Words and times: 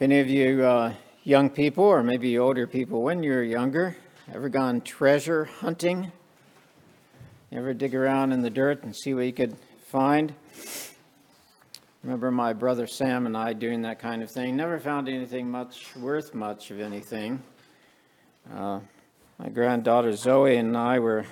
If 0.00 0.04
any 0.04 0.20
of 0.20 0.30
you 0.30 0.64
uh, 0.64 0.94
young 1.24 1.50
people, 1.50 1.84
or 1.84 2.02
maybe 2.02 2.38
older 2.38 2.66
people, 2.66 3.02
when 3.02 3.22
you're 3.22 3.44
younger, 3.44 3.98
ever 4.32 4.48
gone 4.48 4.80
treasure 4.80 5.44
hunting? 5.44 6.10
ever 7.52 7.74
dig 7.74 7.94
around 7.94 8.32
in 8.32 8.40
the 8.40 8.48
dirt 8.48 8.82
and 8.82 8.96
see 8.96 9.12
what 9.12 9.26
you 9.26 9.34
could 9.34 9.54
find? 9.88 10.32
Remember 12.02 12.30
my 12.30 12.54
brother 12.54 12.86
Sam 12.86 13.26
and 13.26 13.36
I 13.36 13.52
doing 13.52 13.82
that 13.82 13.98
kind 13.98 14.22
of 14.22 14.30
thing. 14.30 14.56
Never 14.56 14.80
found 14.80 15.06
anything 15.06 15.50
much 15.50 15.94
worth 15.96 16.32
much 16.32 16.70
of 16.70 16.80
anything. 16.80 17.42
Uh, 18.50 18.80
my 19.38 19.50
granddaughter 19.50 20.16
Zoe 20.16 20.56
and 20.56 20.78
I 20.78 20.98
were 20.98 21.26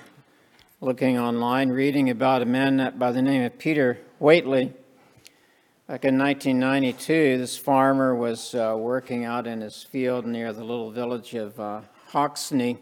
looking 0.79 1.17
online, 1.17 1.69
reading 1.69 2.11
about 2.11 2.43
a 2.43 2.45
man 2.45 2.93
by 2.99 3.13
the 3.13 3.23
name 3.23 3.41
of 3.41 3.57
Peter 3.57 3.97
Waitley. 4.21 4.73
Back 5.89 6.05
in 6.05 6.19
1992, 6.19 7.39
this 7.39 7.57
farmer 7.57 8.13
was 8.13 8.53
uh, 8.53 8.75
working 8.77 9.25
out 9.25 9.47
in 9.47 9.61
his 9.61 9.81
field 9.81 10.23
near 10.23 10.53
the 10.53 10.63
little 10.63 10.91
village 10.91 11.33
of 11.33 11.59
uh, 11.59 11.81
Hoxne 12.11 12.77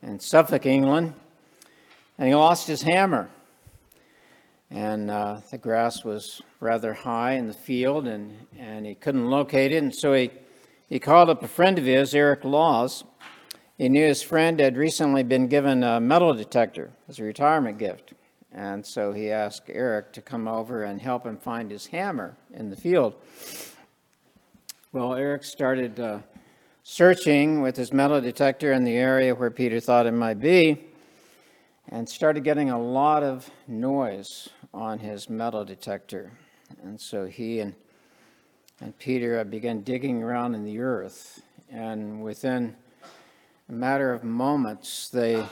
in 0.00 0.18
Suffolk, 0.18 0.64
England, 0.64 1.12
and 2.16 2.28
he 2.28 2.34
lost 2.34 2.66
his 2.66 2.80
hammer. 2.80 3.28
And 4.70 5.10
uh, 5.10 5.42
the 5.50 5.58
grass 5.58 6.02
was 6.02 6.40
rather 6.60 6.94
high 6.94 7.32
in 7.32 7.46
the 7.46 7.52
field, 7.52 8.06
and, 8.06 8.34
and 8.58 8.86
he 8.86 8.94
couldn't 8.94 9.28
locate 9.28 9.72
it, 9.72 9.82
and 9.82 9.94
so 9.94 10.14
he, 10.14 10.30
he 10.88 10.98
called 10.98 11.28
up 11.28 11.42
a 11.42 11.48
friend 11.48 11.78
of 11.78 11.84
his, 11.84 12.14
Eric 12.14 12.42
Lawes. 12.44 13.04
He 13.76 13.90
knew 13.90 14.06
his 14.06 14.22
friend 14.22 14.60
had 14.60 14.78
recently 14.78 15.24
been 15.24 15.46
given 15.46 15.84
a 15.84 16.00
metal 16.00 16.32
detector 16.32 16.90
as 17.06 17.18
a 17.18 17.22
retirement 17.22 17.76
gift. 17.76 18.14
And 18.52 18.84
so 18.84 19.12
he 19.12 19.30
asked 19.30 19.64
Eric 19.68 20.12
to 20.14 20.22
come 20.22 20.48
over 20.48 20.84
and 20.84 21.00
help 21.00 21.24
him 21.24 21.36
find 21.36 21.70
his 21.70 21.86
hammer 21.86 22.36
in 22.52 22.68
the 22.70 22.76
field. 22.76 23.14
Well, 24.92 25.14
Eric 25.14 25.44
started 25.44 26.00
uh, 26.00 26.18
searching 26.82 27.62
with 27.62 27.76
his 27.76 27.92
metal 27.92 28.20
detector 28.20 28.72
in 28.72 28.82
the 28.82 28.96
area 28.96 29.34
where 29.34 29.50
Peter 29.50 29.78
thought 29.78 30.06
it 30.06 30.12
might 30.12 30.40
be 30.40 30.84
and 31.88 32.08
started 32.08 32.42
getting 32.42 32.70
a 32.70 32.78
lot 32.78 33.22
of 33.22 33.48
noise 33.68 34.48
on 34.74 34.98
his 34.98 35.30
metal 35.30 35.64
detector. 35.64 36.32
And 36.82 37.00
so 37.00 37.26
he 37.26 37.60
and, 37.60 37.74
and 38.80 38.96
Peter 38.98 39.44
began 39.44 39.82
digging 39.82 40.22
around 40.22 40.54
in 40.54 40.64
the 40.64 40.80
earth. 40.80 41.42
And 41.70 42.22
within 42.22 42.74
a 43.68 43.72
matter 43.72 44.12
of 44.12 44.24
moments, 44.24 45.08
they 45.08 45.44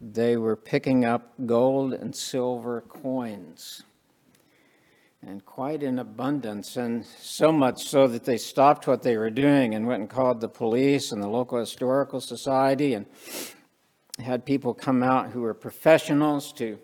they 0.00 0.36
were 0.36 0.56
picking 0.56 1.04
up 1.04 1.32
gold 1.46 1.92
and 1.92 2.14
silver 2.14 2.82
coins, 2.82 3.82
and 5.22 5.44
quite 5.44 5.82
in 5.82 5.98
abundance, 5.98 6.76
and 6.76 7.04
so 7.04 7.50
much 7.50 7.84
so 7.84 8.06
that 8.06 8.24
they 8.24 8.38
stopped 8.38 8.86
what 8.86 9.02
they 9.02 9.16
were 9.16 9.30
doing 9.30 9.74
and 9.74 9.86
went 9.86 10.00
and 10.00 10.10
called 10.10 10.40
the 10.40 10.48
police 10.48 11.10
and 11.10 11.22
the 11.22 11.28
local 11.28 11.58
historical 11.58 12.20
society 12.20 12.94
and 12.94 13.06
had 14.20 14.44
people 14.44 14.74
come 14.74 15.02
out 15.02 15.30
who 15.30 15.40
were 15.40 15.54
professionals 15.54 16.52
to 16.52 16.78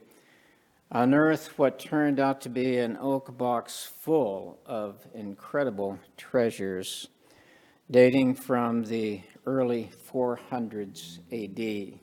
unearth 0.91 1.59
what 1.59 1.79
turned 1.79 2.21
out 2.21 2.41
to 2.41 2.49
be 2.49 2.79
an 2.79 2.97
oak 3.01 3.37
box 3.37 3.85
full 4.01 4.59
of 4.67 5.07
incredible 5.15 5.99
treasures 6.17 7.09
dating 7.91 8.35
from 8.35 8.85
the 8.85 9.21
early 9.47 9.91
400s 10.13 11.19
AD 11.33 11.99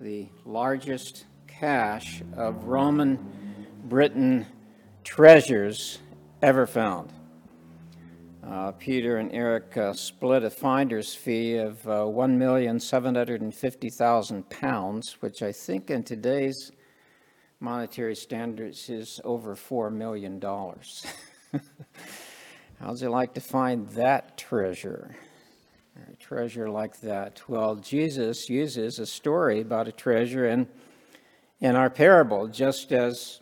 the 0.00 0.26
largest 0.46 1.26
cache 1.46 2.22
of 2.34 2.64
Roman 2.64 3.18
Britain 3.84 4.46
treasures 5.04 5.98
ever 6.40 6.66
found. 6.66 7.12
Uh, 8.42 8.72
Peter 8.72 9.18
and 9.18 9.30
Eric 9.32 9.76
uh, 9.76 9.92
split 9.92 10.42
a 10.42 10.48
finder's 10.48 11.14
fee 11.14 11.56
of 11.56 11.86
uh, 11.86 12.04
1,750,000 12.04 14.48
pounds, 14.48 15.18
which 15.20 15.42
I 15.42 15.52
think 15.52 15.90
in 15.90 16.02
today's 16.02 16.72
monetary 17.60 18.16
standards 18.16 18.88
is 18.88 19.20
over 19.22 19.54
$4 19.54 19.92
million. 19.92 20.40
How'd 22.80 23.02
you 23.02 23.10
like 23.10 23.34
to 23.34 23.42
find 23.42 23.86
that 23.90 24.38
treasure? 24.38 25.14
Treasure 26.30 26.70
like 26.70 27.00
that? 27.00 27.42
Well, 27.48 27.74
Jesus 27.74 28.48
uses 28.48 29.00
a 29.00 29.06
story 29.06 29.62
about 29.62 29.88
a 29.88 29.92
treasure 29.92 30.46
in, 30.46 30.68
in 31.58 31.74
our 31.74 31.90
parable, 31.90 32.46
just 32.46 32.92
as 32.92 33.40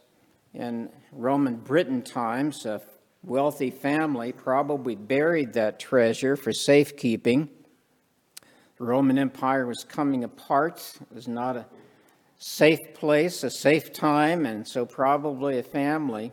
in 0.54 0.88
Roman 1.12 1.56
Britain 1.56 2.00
times, 2.00 2.64
a 2.64 2.80
wealthy 3.22 3.70
family 3.70 4.32
probably 4.32 4.94
buried 4.94 5.52
that 5.52 5.78
treasure 5.78 6.34
for 6.34 6.50
safekeeping. 6.50 7.50
The 8.78 8.84
Roman 8.84 9.18
Empire 9.18 9.66
was 9.66 9.84
coming 9.84 10.24
apart. 10.24 10.78
It 10.98 11.14
was 11.14 11.28
not 11.28 11.58
a 11.58 11.66
safe 12.38 12.94
place, 12.94 13.44
a 13.44 13.50
safe 13.50 13.92
time, 13.92 14.46
and 14.46 14.66
so 14.66 14.86
probably 14.86 15.58
a 15.58 15.62
family 15.62 16.32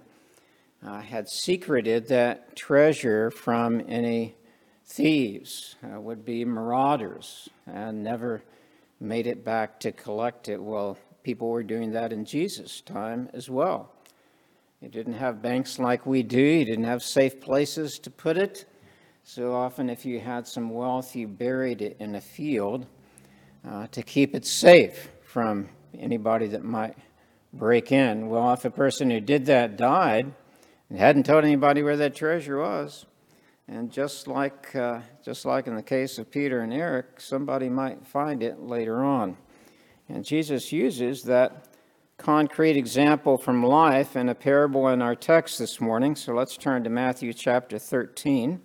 uh, 0.81 1.01
had 1.01 1.27
secreted 1.27 2.07
that 2.07 2.55
treasure 2.55 3.29
from 3.29 3.83
any 3.89 4.35
thieves, 4.85 5.75
uh, 5.83 5.99
would 5.99 6.23
be 6.23 6.45
marauders, 6.45 7.49
and 7.65 8.03
never 8.03 8.43
made 8.99 9.27
it 9.27 9.43
back 9.43 9.79
to 9.81 9.91
collect 9.91 10.47
it. 10.47 10.61
Well, 10.61 10.97
people 11.23 11.49
were 11.49 11.63
doing 11.63 11.91
that 11.93 12.13
in 12.13 12.23
Jesus' 12.25 12.81
time 12.81 13.29
as 13.33 13.49
well. 13.49 13.91
He 14.79 14.87
didn't 14.87 15.13
have 15.13 15.41
banks 15.41 15.79
like 15.79 16.05
we 16.05 16.21
do, 16.21 16.37
he 16.37 16.63
didn't 16.65 16.85
have 16.85 17.01
safe 17.01 17.41
places 17.41 17.97
to 17.99 18.11
put 18.11 18.37
it. 18.37 18.65
So 19.23 19.55
often, 19.55 19.89
if 19.89 20.05
you 20.05 20.19
had 20.19 20.47
some 20.47 20.69
wealth, 20.69 21.15
you 21.15 21.27
buried 21.27 21.81
it 21.81 21.97
in 21.99 22.13
a 22.13 22.21
field 22.21 22.85
uh, 23.67 23.87
to 23.87 24.03
keep 24.03 24.35
it 24.35 24.45
safe 24.45 25.09
from 25.23 25.69
anybody 25.97 26.45
that 26.47 26.63
might 26.63 26.95
break 27.51 27.91
in. 27.91 28.29
Well, 28.29 28.53
if 28.53 28.65
a 28.65 28.69
person 28.69 29.09
who 29.09 29.19
did 29.19 29.47
that 29.47 29.77
died 29.77 30.31
and 30.89 30.99
hadn't 30.99 31.25
told 31.25 31.43
anybody 31.43 31.81
where 31.81 31.97
that 31.97 32.15
treasure 32.15 32.59
was, 32.59 33.07
and 33.67 33.91
just 33.91 34.27
like, 34.27 34.75
uh, 34.75 34.99
just 35.23 35.45
like 35.45 35.67
in 35.67 35.75
the 35.75 35.83
case 35.83 36.17
of 36.17 36.29
Peter 36.29 36.61
and 36.61 36.71
Eric, 36.71 37.19
somebody 37.19 37.69
might 37.69 38.05
find 38.05 38.43
it 38.43 38.59
later 38.59 39.03
on. 39.03 39.37
And 40.07 40.23
Jesus 40.23 40.71
uses 40.71 41.23
that 41.23 41.67
concrete 42.17 42.77
example 42.77 43.37
from 43.37 43.63
life 43.63 44.15
in 44.15 44.29
a 44.29 44.35
parable 44.35 44.87
in 44.89 45.01
our 45.01 45.15
text 45.15 45.57
this 45.57 45.81
morning. 45.81 46.15
So 46.15 46.33
let's 46.33 46.57
turn 46.57 46.83
to 46.83 46.89
Matthew 46.89 47.33
chapter 47.33 47.79
13. 47.79 48.61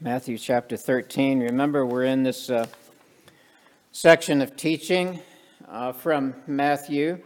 Matthew 0.00 0.38
chapter 0.38 0.76
13. 0.76 1.40
Remember, 1.40 1.84
we're 1.84 2.04
in 2.04 2.22
this 2.22 2.48
uh, 2.48 2.66
section 3.90 4.40
of 4.40 4.54
teaching 4.56 5.20
uh, 5.68 5.92
from 5.92 6.34
Matthew, 6.46 7.18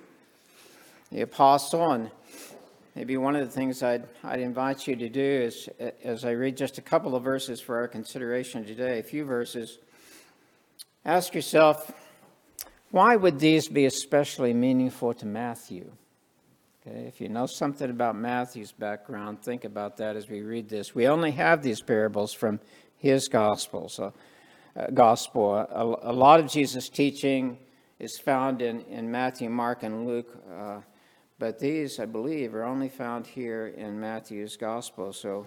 the 1.12 1.20
apostle, 1.20 1.92
and 1.92 2.10
Maybe 3.00 3.16
one 3.16 3.34
of 3.34 3.46
the 3.46 3.50
things 3.50 3.82
I'd, 3.82 4.06
I'd 4.22 4.40
invite 4.40 4.86
you 4.86 4.94
to 4.94 5.08
do 5.08 5.22
is, 5.22 5.70
as 6.04 6.26
I 6.26 6.32
read 6.32 6.54
just 6.54 6.76
a 6.76 6.82
couple 6.82 7.16
of 7.16 7.22
verses 7.22 7.58
for 7.58 7.78
our 7.78 7.88
consideration 7.88 8.62
today, 8.62 8.98
a 8.98 9.02
few 9.02 9.24
verses, 9.24 9.78
ask 11.06 11.34
yourself, 11.34 11.90
why 12.90 13.16
would 13.16 13.38
these 13.38 13.68
be 13.68 13.86
especially 13.86 14.52
meaningful 14.52 15.14
to 15.14 15.24
Matthew? 15.24 15.90
Okay, 16.86 17.06
if 17.08 17.22
you 17.22 17.30
know 17.30 17.46
something 17.46 17.88
about 17.88 18.16
Matthew's 18.16 18.72
background, 18.72 19.40
think 19.40 19.64
about 19.64 19.96
that 19.96 20.14
as 20.14 20.28
we 20.28 20.42
read 20.42 20.68
this. 20.68 20.94
We 20.94 21.08
only 21.08 21.30
have 21.30 21.62
these 21.62 21.80
parables 21.80 22.34
from 22.34 22.60
his 22.98 23.28
gospel. 23.28 23.88
So, 23.88 24.12
uh, 24.76 24.88
gospel. 24.92 25.54
A, 25.54 26.10
a, 26.10 26.12
lot 26.12 26.38
of 26.38 26.50
Jesus' 26.50 26.90
teaching 26.90 27.56
is 27.98 28.18
found 28.18 28.60
in, 28.60 28.82
in 28.82 29.10
Matthew, 29.10 29.48
Mark, 29.48 29.84
and 29.84 30.06
Luke. 30.06 30.36
Uh, 30.54 30.80
but 31.40 31.58
these, 31.58 31.98
I 31.98 32.04
believe, 32.04 32.54
are 32.54 32.64
only 32.64 32.90
found 32.90 33.26
here 33.26 33.68
in 33.68 33.98
Matthew's 33.98 34.58
gospel. 34.58 35.10
So 35.10 35.46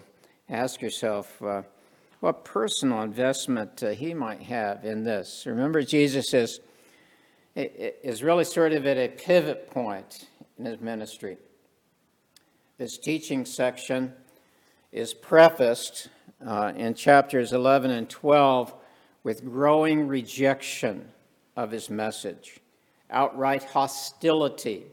ask 0.50 0.82
yourself 0.82 1.40
uh, 1.40 1.62
what 2.18 2.44
personal 2.44 3.02
investment 3.02 3.80
uh, 3.80 3.90
he 3.90 4.12
might 4.12 4.42
have 4.42 4.84
in 4.84 5.04
this. 5.04 5.44
Remember, 5.46 5.82
Jesus 5.82 6.34
is, 6.34 6.58
is 7.54 8.24
really 8.24 8.42
sort 8.42 8.72
of 8.72 8.86
at 8.86 8.96
a 8.96 9.06
pivot 9.06 9.70
point 9.70 10.26
in 10.58 10.64
his 10.64 10.80
ministry. 10.80 11.38
This 12.76 12.98
teaching 12.98 13.44
section 13.44 14.12
is 14.90 15.14
prefaced 15.14 16.08
uh, 16.44 16.72
in 16.74 16.94
chapters 16.94 17.52
11 17.52 17.92
and 17.92 18.10
12 18.10 18.74
with 19.22 19.44
growing 19.44 20.08
rejection 20.08 21.08
of 21.56 21.70
his 21.70 21.88
message, 21.88 22.58
outright 23.10 23.62
hostility 23.62 24.86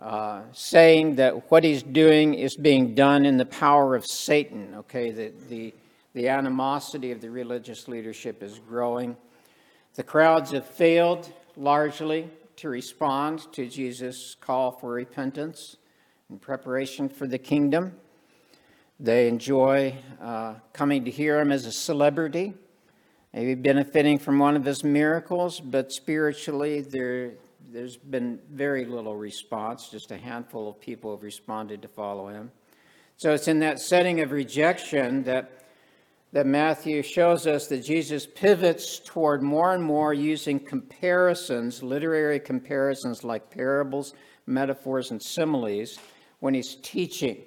uh, 0.00 0.42
saying 0.52 1.16
that 1.16 1.50
what 1.50 1.62
he's 1.62 1.82
doing 1.82 2.34
is 2.34 2.56
being 2.56 2.94
done 2.94 3.24
in 3.24 3.36
the 3.36 3.46
power 3.46 3.94
of 3.94 4.04
Satan. 4.04 4.74
Okay, 4.74 5.10
the, 5.10 5.32
the, 5.48 5.74
the 6.14 6.28
animosity 6.28 7.12
of 7.12 7.20
the 7.20 7.30
religious 7.30 7.86
leadership 7.88 8.42
is 8.42 8.58
growing. 8.58 9.16
The 9.94 10.02
crowds 10.02 10.50
have 10.50 10.66
failed 10.66 11.32
largely 11.56 12.28
to 12.56 12.68
respond 12.68 13.52
to 13.52 13.68
Jesus' 13.68 14.34
call 14.40 14.72
for 14.72 14.90
repentance 14.90 15.76
in 16.30 16.38
preparation 16.38 17.08
for 17.08 17.26
the 17.26 17.38
kingdom. 17.38 17.92
They 18.98 19.28
enjoy 19.28 19.94
uh, 20.20 20.54
coming 20.72 21.04
to 21.04 21.10
hear 21.10 21.40
him 21.40 21.52
as 21.52 21.66
a 21.66 21.72
celebrity, 21.72 22.54
maybe 23.32 23.54
benefiting 23.54 24.18
from 24.18 24.38
one 24.38 24.56
of 24.56 24.64
his 24.64 24.82
miracles, 24.84 25.60
but 25.60 25.92
spiritually, 25.92 26.80
there, 26.80 27.32
there's 27.74 27.96
been 27.96 28.38
very 28.52 28.84
little 28.84 29.16
response. 29.16 29.88
Just 29.88 30.12
a 30.12 30.16
handful 30.16 30.68
of 30.68 30.80
people 30.80 31.10
have 31.10 31.24
responded 31.24 31.82
to 31.82 31.88
follow 31.88 32.28
him. 32.28 32.52
So 33.16 33.32
it's 33.32 33.48
in 33.48 33.58
that 33.60 33.80
setting 33.80 34.20
of 34.20 34.30
rejection 34.30 35.24
that, 35.24 35.64
that 36.32 36.46
Matthew 36.46 37.02
shows 37.02 37.48
us 37.48 37.66
that 37.66 37.78
Jesus 37.78 38.28
pivots 38.28 39.00
toward 39.00 39.42
more 39.42 39.74
and 39.74 39.82
more 39.82 40.14
using 40.14 40.60
comparisons, 40.60 41.82
literary 41.82 42.38
comparisons 42.38 43.24
like 43.24 43.50
parables, 43.50 44.14
metaphors, 44.46 45.10
and 45.10 45.20
similes 45.20 45.98
when 46.38 46.54
he's 46.54 46.76
teaching. 46.76 47.38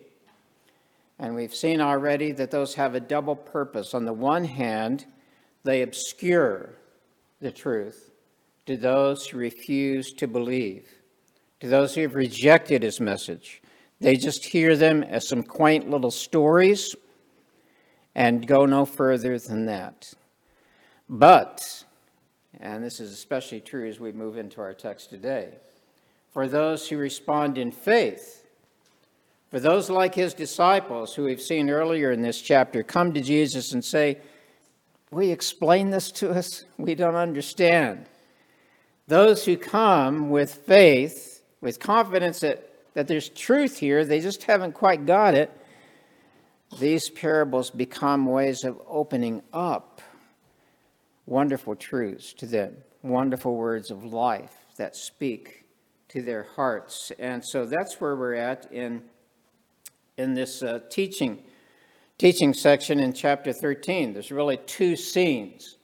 And 1.20 1.36
we've 1.36 1.56
seen 1.56 1.80
already 1.80 2.34
that 2.34 2.52
those 2.52 2.74
have 2.76 2.96
a 2.96 3.00
double 3.00 3.38
purpose. 3.38 3.94
On 3.94 4.04
the 4.04 4.12
one 4.12 4.44
hand, 4.44 5.06
they 5.64 5.84
obscure 5.84 6.76
the 7.40 7.52
truth 7.52 8.12
to 8.68 8.78
those 8.78 9.26
who 9.28 9.38
refuse 9.38 10.14
to 10.14 10.28
believe, 10.28 10.88
to 11.60 11.68
those 11.68 11.96
who 11.96 12.02
have 12.02 12.16
rejected 12.16 12.84
his 12.84 13.00
message. 13.00 13.62
They 14.00 14.16
just 14.16 14.46
hear 14.46 14.76
them 14.76 15.04
as 15.04 15.28
some 15.28 15.42
quaint 15.42 15.90
little 15.90 16.12
stories 16.12 16.96
and 18.14 18.46
go 18.46 18.66
no 18.66 18.86
further 18.86 19.40
than 19.40 19.66
that. 19.66 20.14
But, 21.10 21.86
and 22.60 22.84
this 22.84 23.00
is 23.00 23.12
especially 23.12 23.62
true 23.62 23.88
as 23.88 24.00
we 24.00 24.12
move 24.12 24.38
into 24.38 24.62
our 24.62 24.74
text 24.74 25.10
today, 25.10 25.54
for 26.32 26.48
those 26.48 26.88
who 26.88 26.98
respond 26.98 27.58
in 27.58 27.72
faith, 27.72 28.46
for 29.50 29.60
those 29.60 29.90
like 29.90 30.14
his 30.14 30.34
disciples 30.34 31.16
who 31.16 31.24
we've 31.24 31.42
seen 31.42 31.70
earlier 31.70 32.12
in 32.12 32.22
this 32.22 32.42
chapter 32.42 32.84
come 32.84 33.14
to 33.14 33.22
Jesus 33.22 33.72
and 33.72 33.84
say, 33.84 34.18
you 35.14 35.32
explain 35.32 35.90
this 35.90 36.12
to 36.12 36.32
us? 36.32 36.66
We 36.78 36.94
don't 36.94 37.16
understand. 37.16 38.08
Those 39.08 39.46
who 39.46 39.58
come 39.58 40.30
with 40.30 40.54
faith, 40.54 41.44
with 41.62 41.80
confidence 41.80 42.42
that 42.42 42.68
that 42.98 43.08
there's 43.08 43.30
truth 43.30 43.78
here, 43.78 44.04
they 44.04 44.20
just 44.20 44.42
haven't 44.46 44.72
quite 44.72 45.06
got 45.06 45.36
it. 45.36 45.52
These 46.80 47.12
parables 47.12 47.70
become 47.70 48.26
ways 48.26 48.64
of 48.64 48.82
opening 48.88 49.44
up 49.54 50.02
wonderful 51.28 51.76
truths 51.76 52.34
to 52.34 52.48
them, 52.48 52.76
wonderful 53.04 53.56
words 53.56 53.92
of 53.92 54.04
life 54.04 54.56
that 54.78 54.96
speak 54.96 55.66
to 56.08 56.24
their 56.24 56.48
hearts. 56.56 57.12
And 57.20 57.46
so 57.46 57.68
that's 57.68 58.02
where 58.02 58.16
we're 58.16 58.34
at 58.34 58.72
in, 58.72 59.04
in 60.18 60.34
this 60.34 60.64
uh, 60.64 60.80
teaching, 60.90 61.44
teaching 62.18 62.52
section 62.52 63.00
in 63.00 63.14
chapter 63.14 63.54
13. 63.54 64.12
There's 64.12 64.32
really 64.32 64.58
two 64.58 64.96
scenes. 64.96 65.78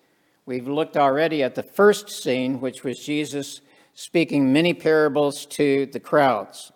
We've 0.45 0.67
looked 0.67 0.97
already 0.97 1.41
at 1.41 1.55
the 1.55 1.63
first 1.63 2.09
scene, 2.09 2.59
which 2.59 2.83
was 2.83 2.99
Jesus 2.99 3.61
speaking 3.93 4.51
many 4.51 4.73
parables 4.73 5.45
to 5.45 5.85
the 5.85 5.99
crowds. 5.99 6.73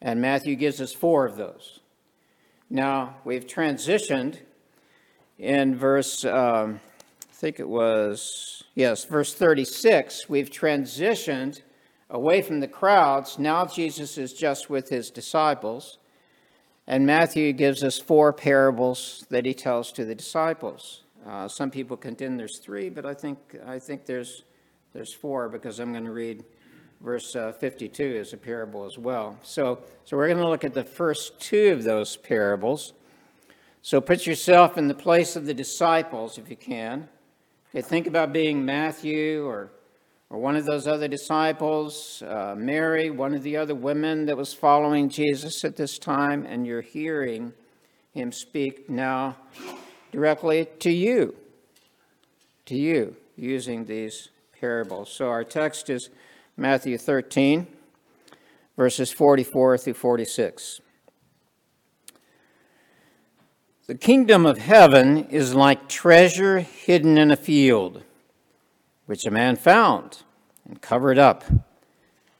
And 0.00 0.20
Matthew 0.20 0.54
gives 0.54 0.80
us 0.80 0.92
four 0.92 1.24
of 1.24 1.36
those. 1.36 1.80
Now, 2.70 3.16
we've 3.24 3.46
transitioned 3.46 4.38
in 5.38 5.74
verse, 5.74 6.24
um, 6.24 6.80
I 7.28 7.32
think 7.32 7.58
it 7.58 7.68
was, 7.68 8.62
yes, 8.74 9.04
verse 9.04 9.34
36. 9.34 10.28
We've 10.28 10.50
transitioned 10.50 11.62
away 12.10 12.42
from 12.42 12.60
the 12.60 12.68
crowds. 12.68 13.38
Now 13.38 13.66
Jesus 13.66 14.18
is 14.18 14.32
just 14.32 14.70
with 14.70 14.88
his 14.88 15.10
disciples. 15.10 15.98
And 16.86 17.06
Matthew 17.06 17.52
gives 17.52 17.82
us 17.82 17.98
four 17.98 18.32
parables 18.32 19.26
that 19.30 19.46
he 19.46 19.54
tells 19.54 19.90
to 19.92 20.04
the 20.04 20.14
disciples. 20.14 21.03
Uh, 21.26 21.48
some 21.48 21.70
people 21.70 21.96
contend 21.96 22.38
there's 22.38 22.58
three, 22.58 22.90
but 22.90 23.06
I 23.06 23.14
think, 23.14 23.38
I 23.66 23.78
think 23.78 24.04
there's, 24.04 24.44
there's 24.92 25.12
four 25.12 25.48
because 25.48 25.80
I'm 25.80 25.92
going 25.92 26.04
to 26.04 26.12
read 26.12 26.44
verse 27.00 27.34
uh, 27.34 27.52
52 27.52 28.18
as 28.20 28.32
a 28.34 28.36
parable 28.36 28.84
as 28.84 28.98
well. 28.98 29.38
So, 29.42 29.80
so 30.04 30.16
we're 30.16 30.28
going 30.28 30.38
to 30.38 30.48
look 30.48 30.64
at 30.64 30.74
the 30.74 30.84
first 30.84 31.40
two 31.40 31.72
of 31.72 31.82
those 31.82 32.16
parables. 32.16 32.92
So 33.80 34.00
put 34.00 34.26
yourself 34.26 34.76
in 34.76 34.86
the 34.86 34.94
place 34.94 35.34
of 35.34 35.46
the 35.46 35.54
disciples 35.54 36.36
if 36.36 36.50
you 36.50 36.56
can. 36.56 37.08
Okay, 37.70 37.82
think 37.82 38.06
about 38.06 38.32
being 38.32 38.64
Matthew 38.64 39.46
or, 39.46 39.72
or 40.28 40.38
one 40.38 40.56
of 40.56 40.66
those 40.66 40.86
other 40.86 41.08
disciples, 41.08 42.22
uh, 42.22 42.54
Mary, 42.56 43.08
one 43.08 43.34
of 43.34 43.42
the 43.42 43.56
other 43.56 43.74
women 43.74 44.26
that 44.26 44.36
was 44.36 44.52
following 44.52 45.08
Jesus 45.08 45.64
at 45.64 45.76
this 45.76 45.98
time, 45.98 46.44
and 46.46 46.66
you're 46.66 46.82
hearing 46.82 47.52
him 48.12 48.30
speak 48.30 48.88
now 48.88 49.36
directly 50.14 50.68
to 50.78 50.92
you, 50.92 51.34
to 52.66 52.76
you, 52.76 53.16
using 53.36 53.84
these 53.84 54.28
parables. 54.60 55.10
So 55.10 55.28
our 55.28 55.42
text 55.42 55.90
is 55.90 56.08
Matthew 56.56 56.98
13, 56.98 57.66
verses 58.76 59.10
44 59.10 59.76
through 59.76 59.94
46. 59.94 60.80
The 63.88 63.96
kingdom 63.96 64.46
of 64.46 64.58
heaven 64.58 65.24
is 65.24 65.52
like 65.52 65.88
treasure 65.88 66.60
hidden 66.60 67.18
in 67.18 67.32
a 67.32 67.36
field, 67.36 68.04
which 69.06 69.26
a 69.26 69.32
man 69.32 69.56
found 69.56 70.22
and 70.64 70.80
covered 70.80 71.18
up. 71.18 71.42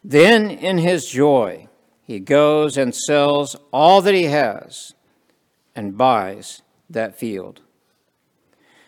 Then, 0.05 0.49
in 0.49 0.79
his 0.79 1.07
joy, 1.07 1.67
he 2.07 2.21
goes 2.21 2.77
and 2.77 2.95
sells 2.95 3.57
all 3.73 4.01
that 4.03 4.15
he 4.15 4.25
has 4.25 4.95
and 5.75 5.99
buys 5.99 6.63
that 6.89 7.19
field. 7.19 7.61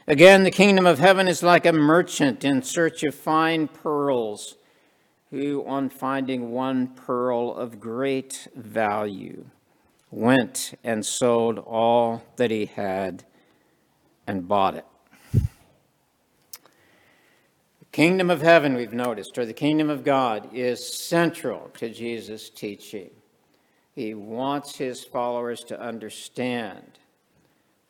Again, 0.08 0.44
the 0.44 0.52
kingdom 0.52 0.86
of 0.86 1.00
heaven 1.00 1.26
is 1.26 1.42
like 1.42 1.66
a 1.66 1.72
merchant 1.72 2.44
in 2.44 2.62
search 2.62 3.02
of 3.02 3.12
fine 3.12 3.66
pearls 3.66 4.54
who, 5.30 5.64
on 5.66 5.88
finding 5.88 6.52
one 6.52 6.86
pearl 6.94 7.52
of 7.52 7.80
great 7.80 8.46
value, 8.54 9.46
went 10.12 10.78
and 10.84 11.04
sold 11.04 11.58
all 11.58 12.22
that 12.36 12.52
he 12.52 12.66
had 12.66 13.24
and 14.28 14.46
bought 14.46 14.76
it. 14.76 14.84
The 15.32 15.48
kingdom 17.90 18.30
of 18.30 18.42
heaven, 18.42 18.76
we've 18.76 18.92
noticed, 18.92 19.36
or 19.36 19.44
the 19.44 19.52
kingdom 19.52 19.90
of 19.90 20.04
God, 20.04 20.50
is 20.52 20.86
central 20.86 21.68
to 21.78 21.90
Jesus' 21.90 22.48
teaching. 22.48 23.10
He 23.92 24.14
wants 24.14 24.76
his 24.76 25.02
followers 25.02 25.64
to 25.64 25.80
understand 25.80 27.00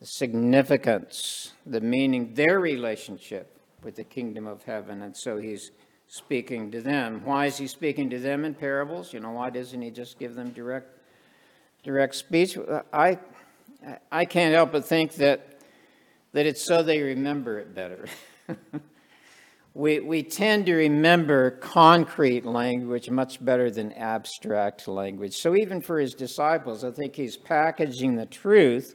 the 0.00 0.06
significance, 0.06 1.53
the 1.65 1.81
meaning, 1.81 2.34
their 2.34 2.60
relationship 2.60 3.58
with 3.82 3.96
the 3.96 4.05
kingdom 4.05 4.46
of 4.46 4.62
heaven. 4.65 5.03
And 5.03 5.17
so 5.17 5.38
he's 5.38 5.70
speaking 6.08 6.70
to 6.70 6.81
them. 6.81 7.22
Why 7.24 7.46
is 7.46 7.56
he 7.56 7.67
speaking 7.67 8.10
to 8.10 8.19
them 8.19 8.44
in 8.44 8.55
parables? 8.55 9.12
You 9.12 9.20
know, 9.20 9.32
why 9.32 9.50
doesn't 9.50 9.81
he 9.81 9.91
just 9.91 10.19
give 10.19 10.34
them 10.34 10.50
direct 10.50 10.88
direct 11.82 12.15
speech? 12.15 12.58
I 12.93 13.19
I 14.10 14.24
can't 14.24 14.55
help 14.55 14.72
but 14.72 14.84
think 14.84 15.15
that 15.15 15.60
that 16.32 16.46
it's 16.46 16.67
so 16.67 16.82
they 16.82 17.00
remember 17.00 17.58
it 17.58 17.74
better. 17.74 18.06
we 19.74 20.00
we 20.00 20.22
tend 20.22 20.67
to 20.67 20.74
remember 20.74 21.53
concrete 21.53 22.44
language 22.44 23.08
much 23.10 23.43
better 23.44 23.70
than 23.70 23.93
abstract 23.93 24.86
language. 24.88 25.34
So 25.34 25.56
even 25.56 25.81
for 25.81 25.98
his 25.98 26.15
disciples, 26.15 26.84
I 26.84 26.91
think 26.91 27.17
he's 27.17 27.36
packaging 27.36 28.17
the 28.17 28.26
truth 28.26 28.94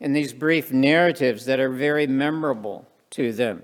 in 0.00 0.12
these 0.12 0.32
brief 0.32 0.72
narratives 0.72 1.44
that 1.46 1.60
are 1.60 1.70
very 1.70 2.06
memorable 2.06 2.86
to 3.10 3.32
them 3.32 3.62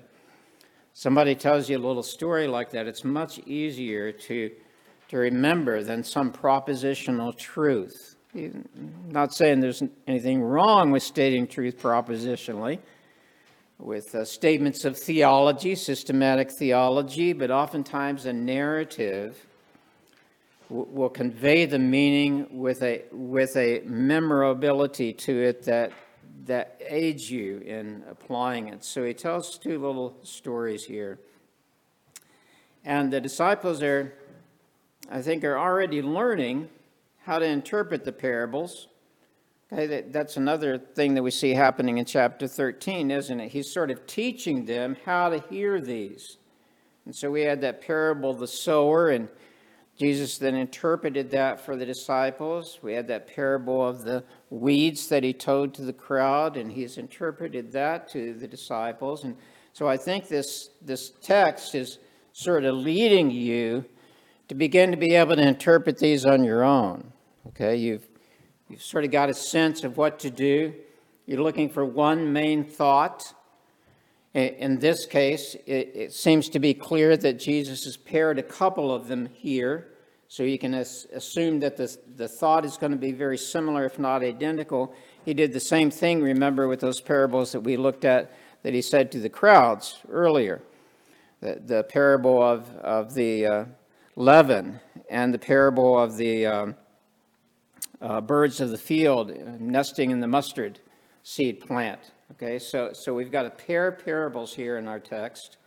somebody 0.94 1.34
tells 1.34 1.68
you 1.68 1.76
a 1.76 1.84
little 1.86 2.02
story 2.02 2.46
like 2.46 2.70
that, 2.70 2.86
it's 2.86 3.04
much 3.04 3.38
easier 3.40 4.12
to, 4.12 4.50
to 5.08 5.18
remember 5.18 5.82
than 5.82 6.02
some 6.02 6.32
propositional 6.32 7.36
truth. 7.36 8.16
I'm 8.34 8.64
not 9.10 9.34
saying 9.34 9.60
there's 9.60 9.82
anything 10.06 10.40
wrong 10.40 10.90
with 10.90 11.02
stating 11.02 11.46
truth 11.46 11.78
propositionally, 11.78 12.78
with 13.78 14.14
uh, 14.14 14.24
statements 14.24 14.84
of 14.84 14.96
theology, 14.96 15.74
systematic 15.74 16.50
theology, 16.50 17.32
but 17.32 17.50
oftentimes 17.50 18.26
a 18.26 18.32
narrative 18.32 19.46
will 20.70 21.10
convey 21.10 21.66
the 21.66 21.78
meaning 21.78 22.46
with 22.50 22.82
a, 22.82 23.02
with 23.12 23.56
a 23.56 23.82
memorability 23.84 25.12
to 25.12 25.42
it 25.42 25.64
that 25.64 25.92
that 26.46 26.80
aids 26.86 27.30
you 27.30 27.58
in 27.58 28.04
applying 28.08 28.68
it. 28.68 28.84
So 28.84 29.04
he 29.04 29.14
tells 29.14 29.58
two 29.58 29.78
little 29.78 30.16
stories 30.22 30.84
here. 30.84 31.18
And 32.84 33.12
the 33.12 33.20
disciples 33.20 33.82
are, 33.82 34.12
I 35.10 35.22
think, 35.22 35.42
are 35.44 35.58
already 35.58 36.02
learning 36.02 36.68
how 37.24 37.38
to 37.38 37.46
interpret 37.46 38.04
the 38.04 38.12
parables. 38.12 38.88
Okay, 39.72 40.02
that's 40.10 40.36
another 40.36 40.76
thing 40.76 41.14
that 41.14 41.22
we 41.22 41.30
see 41.30 41.54
happening 41.54 41.96
in 41.98 42.04
chapter 42.04 42.46
13, 42.46 43.10
isn't 43.10 43.40
it? 43.40 43.48
He's 43.50 43.72
sort 43.72 43.90
of 43.90 44.06
teaching 44.06 44.66
them 44.66 44.96
how 45.06 45.30
to 45.30 45.38
hear 45.50 45.80
these. 45.80 46.36
And 47.06 47.16
so 47.16 47.30
we 47.30 47.42
had 47.42 47.62
that 47.62 47.80
parable 47.80 48.34
the 48.34 48.46
sower, 48.46 49.08
and 49.08 49.28
Jesus 49.96 50.38
then 50.38 50.56
interpreted 50.56 51.30
that 51.30 51.60
for 51.60 51.76
the 51.76 51.86
disciples. 51.86 52.80
We 52.82 52.94
had 52.94 53.06
that 53.08 53.32
parable 53.32 53.86
of 53.86 54.02
the 54.02 54.24
weeds 54.50 55.08
that 55.08 55.22
he 55.22 55.32
told 55.32 55.74
to 55.74 55.82
the 55.82 55.92
crowd, 55.92 56.56
and 56.56 56.72
he's 56.72 56.98
interpreted 56.98 57.70
that 57.72 58.08
to 58.10 58.34
the 58.34 58.48
disciples. 58.48 59.22
And 59.22 59.36
so 59.72 59.88
I 59.88 59.96
think 59.96 60.26
this, 60.26 60.70
this 60.82 61.12
text 61.22 61.76
is 61.76 61.98
sort 62.32 62.64
of 62.64 62.74
leading 62.74 63.30
you 63.30 63.84
to 64.48 64.54
begin 64.56 64.90
to 64.90 64.96
be 64.96 65.14
able 65.14 65.36
to 65.36 65.46
interpret 65.46 65.98
these 65.98 66.26
on 66.26 66.42
your 66.42 66.64
own. 66.64 67.12
Okay, 67.48 67.76
you've, 67.76 68.08
you've 68.68 68.82
sort 68.82 69.04
of 69.04 69.12
got 69.12 69.30
a 69.30 69.34
sense 69.34 69.84
of 69.84 69.96
what 69.96 70.18
to 70.20 70.30
do. 70.30 70.74
You're 71.26 71.42
looking 71.42 71.70
for 71.70 71.84
one 71.84 72.32
main 72.32 72.64
thought. 72.64 73.32
In 74.34 74.80
this 74.80 75.06
case, 75.06 75.54
it, 75.64 76.12
seems 76.12 76.48
to 76.48 76.58
be 76.58 76.74
clear 76.74 77.16
that 77.16 77.38
Jesus 77.38 77.84
has 77.84 77.96
paired 77.96 78.36
a 78.36 78.42
couple 78.42 78.92
of 78.92 79.06
them 79.06 79.28
here, 79.32 79.92
so 80.26 80.42
you 80.42 80.58
can 80.58 80.74
as, 80.74 81.06
assume 81.12 81.60
that 81.60 81.76
the, 81.76 81.96
the 82.16 82.26
thought 82.26 82.64
is 82.64 82.76
going 82.76 82.90
to 82.90 82.98
be 82.98 83.12
very 83.12 83.38
similar, 83.38 83.84
if 83.84 83.96
not 83.96 84.24
identical. 84.24 84.92
He 85.24 85.34
did 85.34 85.52
the 85.52 85.60
same 85.60 85.88
thing, 85.88 86.20
remember, 86.20 86.66
with 86.66 86.80
those 86.80 87.00
parables 87.00 87.52
that 87.52 87.60
we 87.60 87.76
looked 87.76 88.04
at 88.04 88.32
that 88.64 88.74
he 88.74 88.82
said 88.82 89.12
to 89.12 89.20
the 89.20 89.28
crowds 89.28 90.00
earlier. 90.10 90.62
The, 91.40 91.62
the 91.64 91.84
parable 91.84 92.42
of, 92.42 92.68
of 92.78 93.14
the 93.14 93.46
uh, 93.46 93.64
leaven 94.16 94.80
and 95.08 95.32
the 95.32 95.38
parable 95.38 95.96
of 95.96 96.16
the 96.16 96.46
um, 96.46 96.74
uh, 98.00 98.20
birds 98.20 98.60
of 98.60 98.70
the 98.70 98.78
field 98.78 99.32
nesting 99.60 100.10
in 100.10 100.18
the 100.18 100.26
mustard 100.26 100.80
seed 101.22 101.60
plant. 101.60 102.00
Okay, 102.32 102.58
so, 102.58 102.92
so 102.92 103.14
we've 103.14 103.30
got 103.30 103.46
a 103.46 103.50
pair 103.50 103.86
of 103.86 104.04
parables 104.04 104.54
here 104.54 104.78
in 104.78 104.88
our 104.88 104.98
text. 104.98 105.58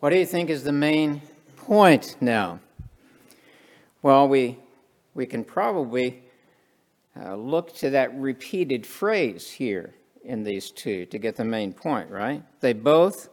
What 0.00 0.10
do 0.10 0.16
you 0.16 0.26
think 0.26 0.50
is 0.50 0.64
the 0.64 0.72
main 0.72 1.20
point 1.56 2.16
now? 2.20 2.60
Well, 4.02 4.28
we, 4.28 4.58
we 5.14 5.26
can 5.26 5.44
probably 5.44 6.22
uh, 7.20 7.34
look 7.34 7.74
to 7.76 7.90
that 7.90 8.14
repeated 8.14 8.86
phrase 8.86 9.50
here 9.50 9.94
in 10.24 10.44
these 10.44 10.70
two 10.70 11.06
to 11.06 11.18
get 11.18 11.36
the 11.36 11.44
main 11.44 11.72
point, 11.72 12.08
right? 12.10 12.42
They 12.60 12.72
both 12.72 13.28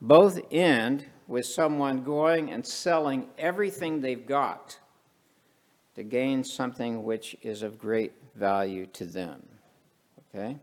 both 0.00 0.40
end 0.50 1.06
with 1.28 1.46
someone 1.46 2.02
going 2.02 2.50
and 2.50 2.66
selling 2.66 3.28
everything 3.38 4.00
they've 4.00 4.26
got 4.26 4.78
to 5.94 6.02
gain 6.02 6.42
something 6.42 7.02
which 7.02 7.36
is 7.42 7.62
of 7.62 7.78
great 7.78 8.12
value 8.34 8.86
to 8.86 9.04
them. 9.04 9.42
Okay? 10.34 10.56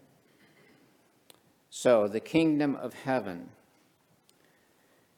So, 1.80 2.08
the 2.08 2.20
kingdom 2.20 2.76
of 2.76 2.96
heaven 2.96 3.50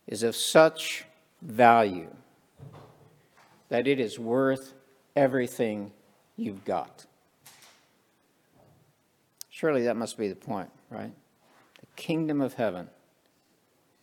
is 0.07 0.23
of 0.23 0.35
such 0.35 1.05
value 1.41 2.13
that 3.69 3.87
it 3.87 3.97
is 3.97 4.19
worth 4.19 4.73
everything 5.15 5.93
you've 6.35 6.65
got. 6.65 7.05
Surely 9.49 9.83
that 9.83 9.95
must 9.95 10.17
be 10.17 10.27
the 10.27 10.35
point, 10.35 10.69
right? 10.89 11.13
The 11.79 11.85
kingdom 11.95 12.41
of 12.41 12.55
heaven 12.55 12.89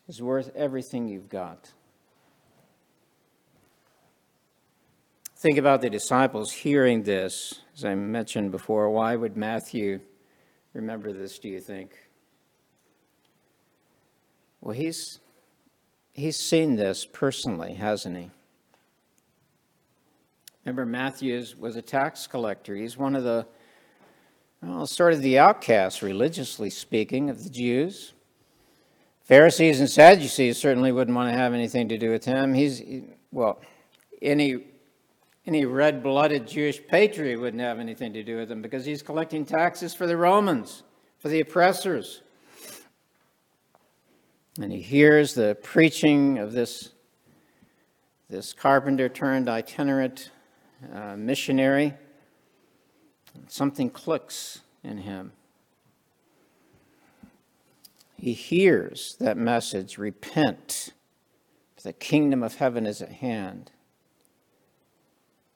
is 0.09 0.23
worth 0.23 0.51
everything 0.57 1.09
you've 1.09 1.29
got. 1.29 1.73
Think 5.37 5.59
about 5.59 5.83
the 5.83 5.91
disciples 5.91 6.53
hearing 6.53 7.03
this. 7.03 7.61
As 7.77 7.85
I 7.85 7.95
mentioned 7.95 8.51
before, 8.51 8.89
why 8.89 9.15
would 9.15 9.37
Matthew 9.37 10.01
remember 10.73 11.13
this, 11.13 11.39
do 11.39 11.51
you 11.51 11.61
think? 11.61 12.06
Well, 14.67 14.75
he's, 14.75 15.21
he's 16.13 16.37
seen 16.37 16.75
this 16.75 17.07
personally, 17.07 17.75
hasn't 17.75 18.17
he? 18.17 18.31
Remember, 20.65 20.85
Matthew 20.85 21.41
was 21.57 21.77
a 21.77 21.83
tax 21.83 22.27
collector. 22.27 22.75
He's 22.75 22.97
one 22.97 23.15
of 23.15 23.23
the, 23.23 23.47
well, 24.61 24.89
sort 24.89 25.13
of 25.13 25.23
the 25.23 25.39
outcasts, 25.39 26.03
religiously 26.03 26.69
speaking, 26.71 27.31
of 27.31 27.45
the 27.45 27.49
Jews. 27.49 28.15
Pharisees 29.23 29.79
and 29.79 29.89
Sadducees 29.89 30.59
certainly 30.59 30.91
wouldn't 30.91 31.15
want 31.15 31.33
to 31.33 31.39
have 31.39 31.55
anything 31.55 31.89
to 31.91 31.97
do 31.97 32.11
with 32.11 32.25
him. 32.25 32.53
He's, 32.53 32.83
well, 33.31 33.61
any, 34.21 34.65
any 35.47 35.65
red 35.65 36.03
blooded 36.03 36.49
Jewish 36.49 36.85
patriot 36.85 37.39
wouldn't 37.39 37.63
have 37.63 37.79
anything 37.79 38.13
to 38.15 38.25
do 38.25 38.39
with 38.39 38.51
him 38.51 38.63
because 38.63 38.85
he's 38.85 39.01
collecting 39.01 39.45
taxes 39.45 39.95
for 39.95 40.09
the 40.09 40.17
Romans, 40.17 40.83
for 41.21 41.29
the 41.29 41.39
oppressors 41.39 42.23
and 44.59 44.73
he 44.73 44.81
hears 44.81 45.35
the 45.35 45.57
preaching 45.63 46.39
of 46.39 46.53
this, 46.53 46.91
this 48.31 48.53
carpenter 48.53 49.09
turned 49.09 49.49
itinerant 49.49 50.31
uh, 50.95 51.17
missionary. 51.17 51.95
Something 53.49 53.91
clicks 53.91 54.61
in 54.83 54.99
him. 54.99 55.33
He 58.17 58.33
hears 58.33 59.17
that 59.21 59.37
message 59.37 59.99
repent, 59.99 60.93
the 61.83 61.93
kingdom 61.93 62.43
of 62.43 62.57
heaven 62.57 62.87
is 62.87 63.03
at 63.03 63.13
hand. 63.13 63.71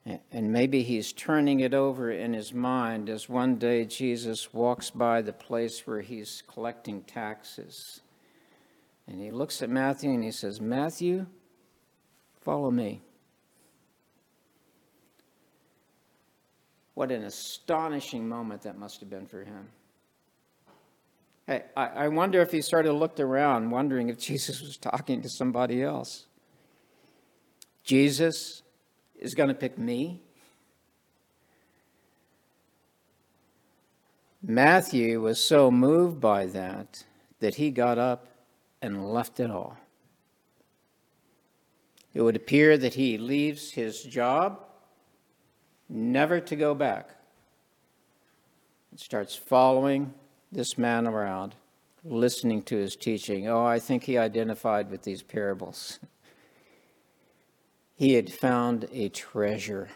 And 0.05 0.51
maybe 0.51 0.81
he's 0.81 1.11
turning 1.11 1.59
it 1.59 1.73
over 1.73 2.09
in 2.09 2.33
his 2.33 2.53
mind 2.53 3.09
as 3.09 3.29
one 3.29 3.57
day 3.57 3.85
Jesus 3.85 4.53
walks 4.53 4.89
by 4.89 5.21
the 5.21 5.33
place 5.33 5.85
where 5.85 6.01
he's 6.01 6.41
collecting 6.47 7.03
taxes. 7.03 8.01
And 9.11 9.19
he 9.19 9.29
looks 9.29 9.61
at 9.61 9.69
Matthew 9.69 10.09
and 10.11 10.23
he 10.23 10.31
says, 10.31 10.61
Matthew, 10.61 11.25
follow 12.39 12.71
me. 12.71 13.01
What 16.93 17.11
an 17.11 17.23
astonishing 17.23 18.29
moment 18.29 18.61
that 18.61 18.77
must 18.77 19.01
have 19.01 19.09
been 19.09 19.25
for 19.25 19.43
him. 19.43 19.67
Hey, 21.45 21.63
I, 21.75 22.07
wonder 22.07 22.39
if 22.39 22.53
he 22.53 22.61
sort 22.61 22.85
of 22.85 22.95
looked 22.95 23.19
around, 23.19 23.69
wondering 23.69 24.07
if 24.07 24.17
Jesus 24.27 24.61
was 24.61 24.77
talking 24.77 25.21
to 25.23 25.29
somebody 25.29 25.83
else. 25.83 26.27
Jesus 27.83 28.61
is 29.19 29.35
going 29.35 29.49
to 29.49 29.55
pick 29.55 29.77
me? 29.77 30.21
Matthew 34.41 35.19
was 35.19 35.43
so 35.43 35.69
moved 35.69 36.21
by 36.21 36.45
that 36.45 37.03
that 37.41 37.55
he 37.55 37.71
got 37.71 37.97
up 37.97 38.30
and 38.81 39.11
left 39.13 39.39
it 39.39 39.51
all. 39.51 39.77
It 42.13 42.21
would 42.21 42.35
appear 42.35 42.77
that 42.77 42.95
he 42.95 43.17
leaves 43.17 43.71
his 43.71 44.03
job 44.03 44.59
never 45.87 46.39
to 46.39 46.55
go 46.55 46.73
back 46.73 47.09
and 48.89 48.99
starts 48.99 49.35
following 49.35 50.13
this 50.51 50.77
man 50.77 51.07
around, 51.07 51.55
listening 52.03 52.61
to 52.63 52.77
his 52.77 52.95
teaching. 52.95 53.47
Oh, 53.47 53.65
I 53.65 53.79
think 53.79 54.03
he 54.03 54.17
identified 54.17 54.89
with 54.89 55.03
these 55.03 55.23
parables. 55.23 55.99
He 57.95 58.13
had 58.13 58.33
found 58.33 58.87
a 58.91 59.09
treasure 59.09 59.89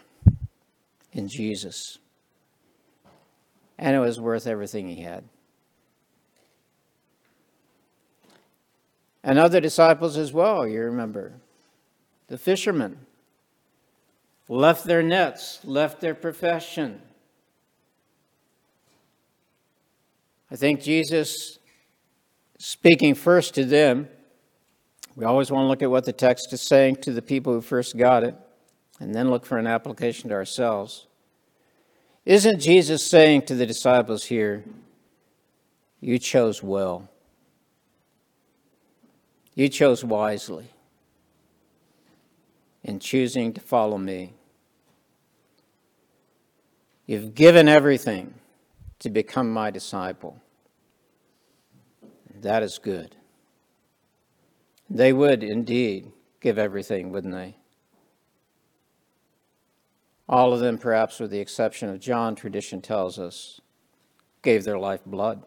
in 1.12 1.28
Jesus, 1.28 1.98
and 3.78 3.96
it 3.96 3.98
was 3.98 4.20
worth 4.20 4.46
everything 4.46 4.88
he 4.88 5.02
had. 5.02 5.24
And 9.26 9.40
other 9.40 9.60
disciples 9.60 10.16
as 10.16 10.32
well, 10.32 10.68
you 10.68 10.80
remember. 10.80 11.32
The 12.28 12.38
fishermen 12.38 12.98
left 14.48 14.84
their 14.84 15.02
nets, 15.02 15.58
left 15.64 16.00
their 16.00 16.14
profession. 16.14 17.02
I 20.48 20.54
think 20.54 20.80
Jesus, 20.80 21.58
speaking 22.56 23.16
first 23.16 23.54
to 23.56 23.64
them, 23.64 24.08
we 25.16 25.24
always 25.24 25.50
want 25.50 25.64
to 25.64 25.68
look 25.68 25.82
at 25.82 25.90
what 25.90 26.04
the 26.04 26.12
text 26.12 26.52
is 26.52 26.62
saying 26.62 26.96
to 26.96 27.12
the 27.12 27.22
people 27.22 27.52
who 27.52 27.60
first 27.60 27.96
got 27.96 28.22
it, 28.22 28.36
and 29.00 29.12
then 29.12 29.28
look 29.28 29.44
for 29.44 29.58
an 29.58 29.66
application 29.66 30.28
to 30.28 30.36
ourselves. 30.36 31.08
Isn't 32.24 32.60
Jesus 32.60 33.04
saying 33.04 33.42
to 33.46 33.56
the 33.56 33.66
disciples 33.66 34.26
here, 34.26 34.64
You 36.00 36.20
chose 36.20 36.62
well? 36.62 37.08
You 39.56 39.70
chose 39.70 40.04
wisely 40.04 40.68
in 42.84 43.00
choosing 43.00 43.54
to 43.54 43.60
follow 43.60 43.96
me. 43.96 44.34
You've 47.06 47.34
given 47.34 47.66
everything 47.66 48.34
to 48.98 49.08
become 49.08 49.50
my 49.50 49.70
disciple. 49.70 50.40
That 52.42 52.62
is 52.62 52.78
good. 52.78 53.16
They 54.90 55.12
would 55.14 55.42
indeed 55.42 56.12
give 56.40 56.58
everything, 56.58 57.10
wouldn't 57.10 57.32
they? 57.32 57.56
All 60.28 60.52
of 60.52 60.60
them, 60.60 60.76
perhaps 60.76 61.18
with 61.18 61.30
the 61.30 61.40
exception 61.40 61.88
of 61.88 61.98
John, 61.98 62.34
tradition 62.34 62.82
tells 62.82 63.18
us, 63.18 63.60
gave 64.42 64.64
their 64.64 64.78
life 64.78 65.00
blood. 65.06 65.44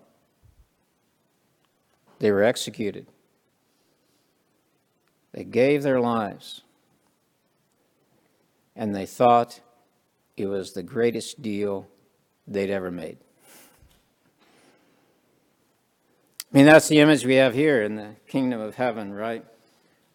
They 2.17 2.31
were 2.31 2.43
executed. 2.43 3.05
They 5.39 5.45
gave 5.45 5.83
their 5.83 6.01
lives. 6.01 6.63
and 8.75 8.93
they 8.93 9.05
thought 9.05 9.61
it 10.35 10.47
was 10.47 10.73
the 10.73 10.83
greatest 10.83 11.41
deal 11.41 11.87
they'd 12.45 12.69
ever 12.69 12.91
made. 12.91 13.17
I 16.41 16.57
mean, 16.57 16.65
that's 16.65 16.89
the 16.89 16.99
image 16.99 17.25
we 17.25 17.35
have 17.35 17.53
here 17.53 17.83
in 17.83 17.95
the 17.95 18.15
kingdom 18.27 18.59
of 18.59 18.75
heaven, 18.75 19.13
right? 19.13 19.45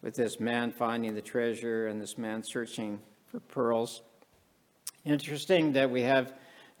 With 0.03 0.13
this 0.13 0.39
man 0.39 0.71
finding 0.71 1.15
the 1.15 1.21
treasure 1.21 1.87
and 1.87 1.99
this 1.99 2.19
man 2.19 2.43
searching 2.43 2.99
for 3.25 3.39
pearls. 3.39 4.03
Interesting 5.05 5.73
that 5.73 5.89
we 5.89 6.03
have 6.03 6.33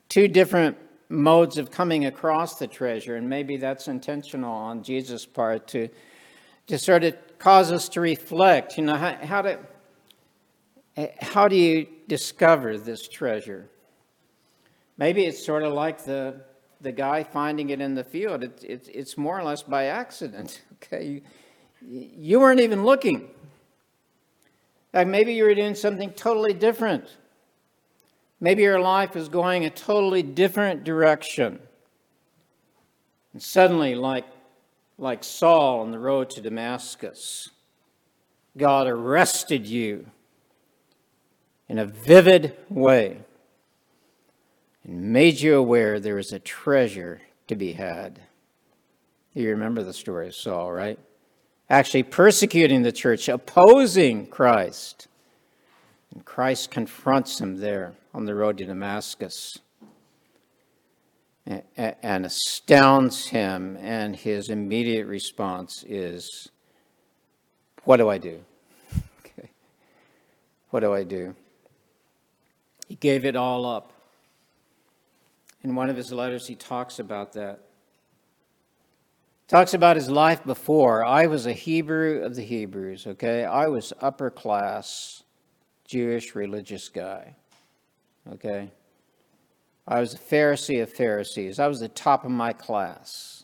two 0.07 0.27
different 0.27 0.77
modes 1.09 1.57
of 1.57 1.71
coming 1.71 2.05
across 2.05 2.59
the 2.59 2.67
treasure, 2.67 3.15
and 3.15 3.27
maybe 3.27 3.57
that's 3.57 3.87
intentional 3.87 4.53
on 4.53 4.83
Jesus' 4.83 5.25
part 5.25 5.67
to, 5.69 5.89
to 6.67 6.77
sort 6.77 7.03
of 7.03 7.15
cause 7.39 7.71
us 7.71 7.89
to 7.89 8.01
reflect. 8.01 8.77
You 8.77 8.85
know, 8.85 8.95
how, 8.95 9.15
how, 9.15 9.41
to, 9.41 9.59
how 11.21 11.47
do 11.47 11.55
you 11.55 11.87
discover 12.07 12.77
this 12.77 13.07
treasure? 13.07 13.69
Maybe 14.97 15.25
it's 15.25 15.45
sort 15.45 15.63
of 15.63 15.73
like 15.73 16.03
the, 16.05 16.41
the 16.81 16.91
guy 16.91 17.23
finding 17.23 17.69
it 17.69 17.81
in 17.81 17.95
the 17.95 18.03
field. 18.03 18.43
It, 18.43 18.63
it, 18.63 18.89
it's 18.93 19.17
more 19.17 19.39
or 19.39 19.43
less 19.43 19.63
by 19.63 19.85
accident. 19.85 20.61
Okay, 20.83 21.05
you, 21.05 21.21
you 21.81 22.39
weren't 22.41 22.59
even 22.59 22.83
looking. 22.83 23.29
Like 24.93 25.07
maybe 25.07 25.33
you 25.33 25.45
were 25.45 25.55
doing 25.55 25.73
something 25.73 26.11
totally 26.11 26.53
different. 26.53 27.17
Maybe 28.39 28.63
your 28.63 28.79
life 28.79 29.15
is 29.15 29.29
going 29.29 29.65
a 29.65 29.69
totally 29.69 30.21
different 30.21 30.83
direction. 30.83 31.59
And 33.33 33.41
suddenly, 33.41 33.95
like, 33.95 34.25
like 34.97 35.23
Saul 35.23 35.81
on 35.81 35.91
the 35.91 35.99
road 35.99 36.29
to 36.31 36.41
Damascus, 36.41 37.49
God 38.57 38.87
arrested 38.87 39.65
you 39.65 40.07
in 41.67 41.79
a 41.79 41.85
vivid 41.85 42.55
way 42.69 43.19
and 44.83 45.11
made 45.11 45.41
you 45.41 45.55
aware 45.55 45.99
there 45.99 46.19
is 46.19 46.31
a 46.31 46.39
treasure 46.39 47.21
to 47.47 47.55
be 47.55 47.73
had. 47.73 48.21
You 49.33 49.49
remember 49.49 49.83
the 49.83 49.93
story 49.93 50.27
of 50.27 50.35
Saul, 50.35 50.71
right? 50.71 50.99
Actually 51.69 52.03
persecuting 52.03 52.83
the 52.83 52.91
church, 52.91 53.27
opposing 53.27 54.27
Christ. 54.27 55.07
And 56.13 56.23
Christ 56.23 56.71
confronts 56.71 57.41
him 57.41 57.57
there 57.57 57.93
on 58.13 58.25
the 58.25 58.35
road 58.35 58.59
to 58.59 58.65
Damascus 58.65 59.59
and 61.47 62.25
astounds 62.25 63.27
him, 63.27 63.77
and 63.79 64.15
his 64.15 64.49
immediate 64.49 65.05
response 65.05 65.83
is, 65.87 66.49
What 67.83 67.97
do 67.97 68.09
I 68.09 68.17
do? 68.17 68.39
okay. 69.19 69.49
What 70.71 70.79
do 70.79 70.93
I 70.93 71.03
do? 71.03 71.35
He 72.87 72.95
gave 72.95 73.25
it 73.25 73.35
all 73.35 73.65
up. 73.65 73.91
In 75.63 75.75
one 75.75 75.89
of 75.89 75.97
his 75.97 76.11
letters, 76.11 76.47
he 76.47 76.55
talks 76.55 76.99
about 76.99 77.33
that. 77.33 77.59
Talks 79.47 79.75
about 79.75 79.95
his 79.95 80.09
life 80.09 80.43
before. 80.43 81.05
I 81.05 81.27
was 81.27 81.45
a 81.45 81.53
Hebrew 81.53 82.23
of 82.23 82.35
the 82.35 82.41
Hebrews, 82.41 83.05
okay? 83.05 83.45
I 83.45 83.67
was 83.67 83.93
upper 84.01 84.31
class 84.31 85.23
Jewish 85.87 86.33
religious 86.33 86.89
guy, 86.89 87.35
okay? 88.33 88.71
I 89.87 89.99
was 89.99 90.13
a 90.13 90.17
Pharisee 90.17 90.81
of 90.81 90.91
Pharisees. 90.91 91.59
I 91.59 91.67
was 91.67 91.79
the 91.79 91.87
top 91.87 92.25
of 92.25 92.31
my 92.31 92.53
class. 92.53 93.43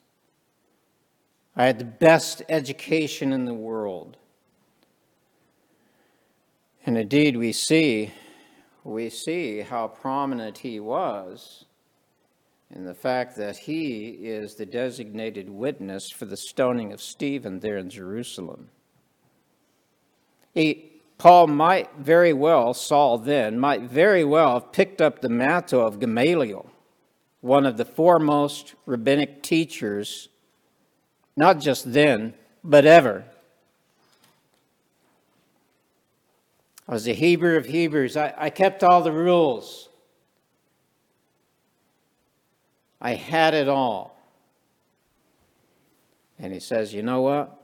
I 1.55 1.65
had 1.65 1.79
the 1.79 1.85
best 1.85 2.41
education 2.49 3.31
in 3.33 3.45
the 3.45 3.53
world. 3.53 4.17
And 6.85 6.97
indeed, 6.97 7.37
we 7.37 7.51
see, 7.51 8.11
we 8.83 9.09
see 9.09 9.59
how 9.59 9.87
prominent 9.87 10.57
he 10.57 10.79
was 10.79 11.65
in 12.73 12.85
the 12.85 12.95
fact 12.95 13.35
that 13.35 13.57
he 13.57 14.09
is 14.09 14.55
the 14.55 14.65
designated 14.65 15.49
witness 15.49 16.09
for 16.09 16.25
the 16.25 16.37
stoning 16.37 16.91
of 16.91 17.01
Stephen 17.01 17.59
there 17.59 17.77
in 17.77 17.89
Jerusalem. 17.89 18.69
He, 20.53 20.90
Paul 21.21 21.45
might 21.45 21.97
very 21.97 22.33
well, 22.33 22.73
Saul 22.73 23.19
then, 23.19 23.59
might 23.59 23.83
very 23.83 24.23
well 24.23 24.55
have 24.55 24.71
picked 24.71 24.99
up 24.99 25.21
the 25.21 25.29
mantle 25.29 25.85
of 25.85 25.99
Gamaliel, 25.99 26.67
one 27.41 27.67
of 27.67 27.77
the 27.77 27.85
foremost 27.85 28.73
rabbinic 28.87 29.43
teachers, 29.43 30.29
not 31.37 31.59
just 31.59 31.93
then, 31.93 32.33
but 32.63 32.87
ever. 32.87 33.23
I 36.87 36.93
was 36.93 37.07
a 37.07 37.13
Hebrew 37.13 37.55
of 37.55 37.67
Hebrews. 37.67 38.17
I, 38.17 38.33
I 38.35 38.49
kept 38.49 38.83
all 38.83 39.03
the 39.03 39.11
rules. 39.11 39.89
I 42.99 43.13
had 43.13 43.53
it 43.53 43.69
all. 43.69 44.19
And 46.39 46.51
he 46.51 46.59
says, 46.59 46.95
You 46.95 47.03
know 47.03 47.21
what? 47.21 47.60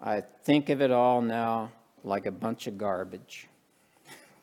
I 0.00 0.22
think 0.44 0.68
of 0.68 0.80
it 0.80 0.90
all 0.90 1.20
now 1.20 1.72
like 2.04 2.26
a 2.26 2.30
bunch 2.30 2.66
of 2.66 2.78
garbage. 2.78 3.48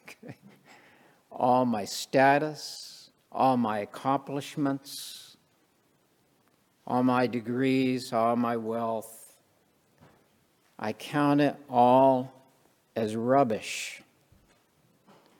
okay. 0.03 0.35
All 1.31 1.65
my 1.65 1.83
status, 1.83 3.09
all 3.29 3.57
my 3.57 3.79
accomplishments, 3.79 5.35
all 6.87 7.03
my 7.03 7.27
degrees, 7.27 8.13
all 8.13 8.37
my 8.37 8.55
wealth, 8.55 9.35
I 10.79 10.93
count 10.93 11.41
it 11.41 11.57
all 11.69 12.31
as 12.95 13.15
rubbish 13.17 14.01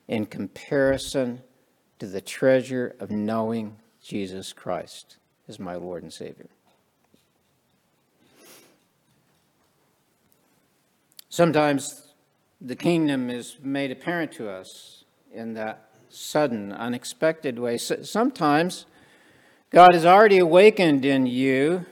in 0.08 0.26
comparison 0.26 1.42
to 2.00 2.08
the 2.08 2.22
treasure 2.22 2.96
of 3.00 3.12
knowing 3.12 3.78
Jesus 4.04 4.52
Christ 4.52 5.18
as 5.48 5.60
my 5.60 5.76
Lord 5.76 6.04
and 6.04 6.12
Savior. 6.12 6.50
Sometimes 11.36 12.14
the 12.62 12.78
kingdom 12.78 13.30
is 13.30 13.58
made 13.62 13.92
apparent 13.92 14.32
to 14.32 14.50
us 14.50 15.04
in 15.34 15.54
that 15.56 15.90
sudden, 16.08 16.72
unexpected 16.72 17.60
way. 17.60 17.78
Sometimes 17.78 18.86
God 19.70 19.94
has 19.96 20.06
already 20.06 20.38
awakened 20.38 21.04
in 21.04 21.26
you 21.26 21.86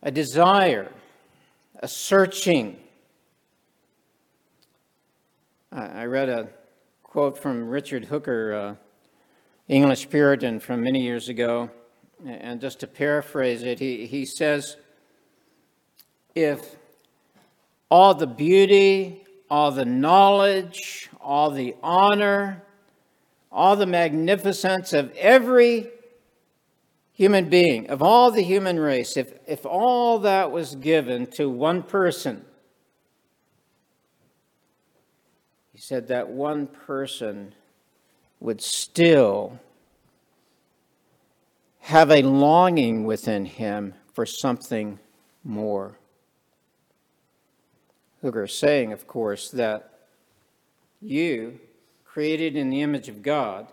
a 0.00 0.12
desire, 0.12 0.92
a 1.80 1.88
searching. 1.88 2.76
I 5.72 6.04
read 6.04 6.28
a 6.28 6.50
quote 7.02 7.36
from 7.36 7.68
Richard 7.68 8.04
Hooker, 8.04 8.54
uh, 8.54 8.74
English 9.66 10.08
Puritan 10.08 10.60
from 10.60 10.84
many 10.84 11.02
years 11.02 11.28
ago. 11.28 11.68
And 12.24 12.60
just 12.60 12.78
to 12.78 12.86
paraphrase 12.86 13.64
it, 13.64 13.80
he, 13.80 14.06
he 14.06 14.24
says, 14.24 14.76
If 16.36 16.76
all 17.94 18.12
the 18.12 18.26
beauty, 18.26 19.22
all 19.48 19.70
the 19.70 19.84
knowledge, 19.84 21.08
all 21.20 21.52
the 21.52 21.76
honor, 21.80 22.60
all 23.52 23.76
the 23.76 23.86
magnificence 23.86 24.92
of 24.92 25.12
every 25.12 25.88
human 27.12 27.48
being, 27.48 27.88
of 27.88 28.02
all 28.02 28.32
the 28.32 28.42
human 28.42 28.80
race, 28.80 29.16
if, 29.16 29.32
if 29.46 29.64
all 29.64 30.18
that 30.18 30.50
was 30.50 30.74
given 30.74 31.24
to 31.24 31.48
one 31.48 31.84
person, 31.84 32.44
He 35.72 35.80
said 35.80 36.06
that 36.08 36.28
one 36.28 36.68
person 36.68 37.52
would 38.38 38.60
still 38.60 39.58
have 41.80 42.12
a 42.12 42.22
longing 42.22 43.02
within 43.04 43.44
him 43.44 43.94
for 44.12 44.24
something 44.24 45.00
more. 45.42 45.98
Hooker 48.24 48.44
is 48.44 48.54
saying, 48.54 48.90
of 48.90 49.06
course, 49.06 49.50
that 49.50 49.98
you, 51.02 51.60
created 52.06 52.56
in 52.56 52.70
the 52.70 52.80
image 52.80 53.10
of 53.10 53.22
God, 53.22 53.70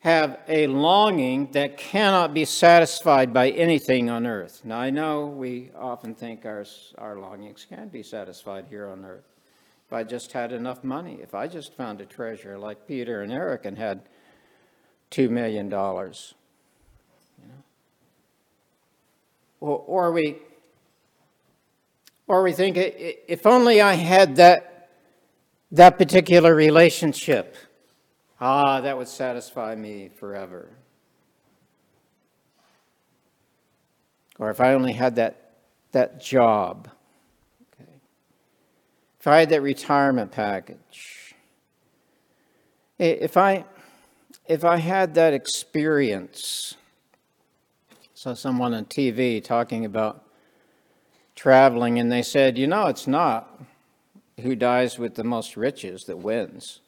have 0.00 0.40
a 0.46 0.66
longing 0.66 1.50
that 1.52 1.78
cannot 1.78 2.34
be 2.34 2.44
satisfied 2.44 3.32
by 3.32 3.48
anything 3.48 4.10
on 4.10 4.26
earth. 4.26 4.60
Now, 4.62 4.78
I 4.78 4.90
know 4.90 5.24
we 5.24 5.70
often 5.74 6.14
think 6.14 6.44
our, 6.44 6.66
our 6.98 7.18
longings 7.18 7.66
can 7.66 7.88
be 7.88 8.02
satisfied 8.02 8.66
here 8.68 8.86
on 8.86 9.02
earth. 9.06 9.24
If 9.86 9.94
I 9.94 10.04
just 10.04 10.32
had 10.32 10.52
enough 10.52 10.84
money, 10.84 11.20
if 11.22 11.34
I 11.34 11.46
just 11.46 11.72
found 11.74 12.02
a 12.02 12.06
treasure 12.06 12.58
like 12.58 12.86
Peter 12.86 13.22
and 13.22 13.32
Eric 13.32 13.64
and 13.64 13.78
had 13.78 14.02
$2 15.12 15.30
million. 15.30 15.70
You 15.70 15.72
know? 15.72 17.64
or, 19.60 19.78
or 19.78 20.12
we 20.12 20.40
or 22.30 22.42
we 22.42 22.52
think 22.52 22.76
if 22.76 23.46
only 23.46 23.80
I 23.80 23.94
had 23.94 24.36
that 24.36 24.88
that 25.72 25.98
particular 25.98 26.54
relationship 26.54 27.56
Ah, 28.40 28.80
that 28.80 28.96
would 28.96 29.08
satisfy 29.08 29.74
me 29.74 30.08
forever. 30.18 30.70
Or 34.38 34.48
if 34.50 34.60
I 34.60 34.72
only 34.72 34.94
had 34.94 35.16
that, 35.16 35.58
that 35.92 36.22
job. 36.22 36.88
Okay. 37.74 37.90
if 39.18 39.26
I 39.26 39.40
had 39.40 39.50
that 39.50 39.60
retirement 39.60 40.32
package, 40.32 41.34
if 42.98 43.36
I, 43.36 43.66
if 44.48 44.64
I 44.64 44.78
had 44.78 45.14
that 45.16 45.34
experience, 45.34 46.76
saw 48.14 48.32
someone 48.32 48.72
on 48.72 48.86
TV 48.86 49.44
talking 49.44 49.84
about 49.84 50.24
traveling, 51.40 51.98
and 51.98 52.12
they 52.12 52.20
said, 52.20 52.58
you 52.58 52.66
know, 52.66 52.86
it's 52.88 53.06
not 53.06 53.62
who 54.42 54.54
dies 54.54 54.98
with 54.98 55.14
the 55.14 55.24
most 55.24 55.56
riches 55.56 56.04
that 56.04 56.18
wins. 56.18 56.80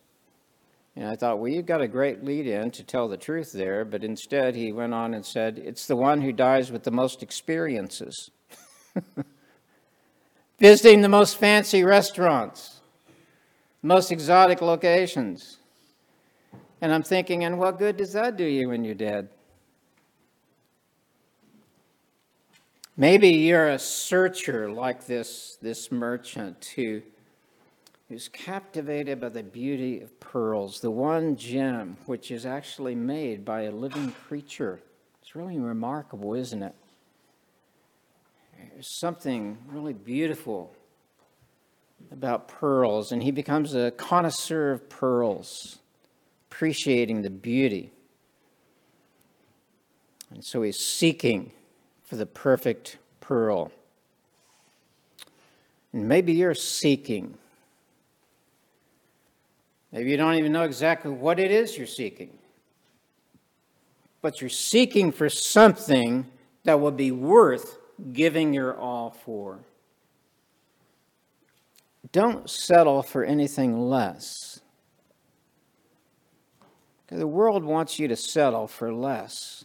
And 0.94 1.08
I 1.08 1.16
thought, 1.16 1.38
well, 1.38 1.50
you've 1.50 1.64
got 1.64 1.80
a 1.80 1.88
great 1.88 2.22
lead 2.22 2.46
in 2.46 2.70
to 2.72 2.84
tell 2.84 3.08
the 3.08 3.16
truth 3.16 3.52
there, 3.52 3.82
but 3.82 4.04
instead 4.04 4.54
he 4.54 4.70
went 4.70 4.92
on 4.92 5.14
and 5.14 5.24
said, 5.24 5.58
it's 5.64 5.86
the 5.86 5.96
one 5.96 6.20
who 6.20 6.32
dies 6.32 6.70
with 6.70 6.82
the 6.82 6.90
most 6.90 7.22
experiences. 7.22 8.30
Visiting 10.58 11.00
the 11.00 11.08
most 11.08 11.38
fancy 11.38 11.82
restaurants, 11.82 12.82
most 13.80 14.12
exotic 14.12 14.60
locations. 14.60 15.60
And 16.82 16.92
I'm 16.92 17.02
thinking, 17.02 17.44
and 17.44 17.58
what 17.58 17.78
good 17.78 17.96
does 17.96 18.12
that 18.12 18.36
do 18.36 18.44
you 18.44 18.68
when 18.68 18.84
you're 18.84 18.94
dead? 18.94 19.30
Maybe 22.96 23.28
you're 23.28 23.68
a 23.68 23.78
searcher 23.78 24.70
like 24.70 25.06
this, 25.06 25.56
this 25.62 25.90
merchant 25.90 26.72
who 26.76 27.02
who's 28.12 28.28
captivated 28.28 29.18
by 29.18 29.30
the 29.30 29.42
beauty 29.42 30.02
of 30.02 30.20
pearls, 30.20 30.80
the 30.80 30.90
one 30.90 31.34
gem 31.34 31.96
which 32.04 32.30
is 32.30 32.44
actually 32.44 32.94
made 32.94 33.42
by 33.42 33.62
a 33.62 33.70
living 33.70 34.12
creature. 34.28 34.82
It's 35.22 35.34
really 35.34 35.58
remarkable, 35.58 36.34
isn't 36.34 36.62
it? 36.62 36.74
There's 38.74 38.98
something 38.98 39.56
really 39.66 39.94
beautiful 39.94 40.74
about 42.10 42.48
pearls, 42.48 43.12
and 43.12 43.22
he 43.22 43.30
becomes 43.30 43.74
a 43.74 43.90
connoisseur 43.92 44.72
of 44.72 44.90
pearls, 44.90 45.78
appreciating 46.50 47.22
the 47.22 47.30
beauty. 47.30 47.92
And 50.30 50.44
so 50.44 50.60
he's 50.60 50.78
seeking 50.78 51.52
for 52.12 52.16
the 52.16 52.26
perfect 52.26 52.98
pearl. 53.22 53.72
And 55.94 56.06
maybe 56.06 56.34
you're 56.34 56.52
seeking 56.52 57.38
Maybe 59.92 60.10
you 60.10 60.18
don't 60.18 60.34
even 60.34 60.52
know 60.52 60.64
exactly 60.64 61.10
what 61.10 61.40
it 61.40 61.50
is 61.50 61.78
you're 61.78 61.86
seeking. 61.86 62.36
But 64.20 64.42
you're 64.42 64.50
seeking 64.50 65.10
for 65.10 65.30
something 65.30 66.26
that 66.64 66.80
will 66.80 66.90
be 66.90 67.12
worth 67.12 67.78
giving 68.12 68.52
your 68.52 68.76
all 68.76 69.10
for. 69.10 69.60
Don't 72.10 72.48
settle 72.50 73.02
for 73.02 73.24
anything 73.24 73.88
less. 73.88 74.60
The 77.08 77.26
world 77.26 77.64
wants 77.64 77.98
you 77.98 78.08
to 78.08 78.16
settle 78.16 78.66
for 78.66 78.92
less. 78.92 79.64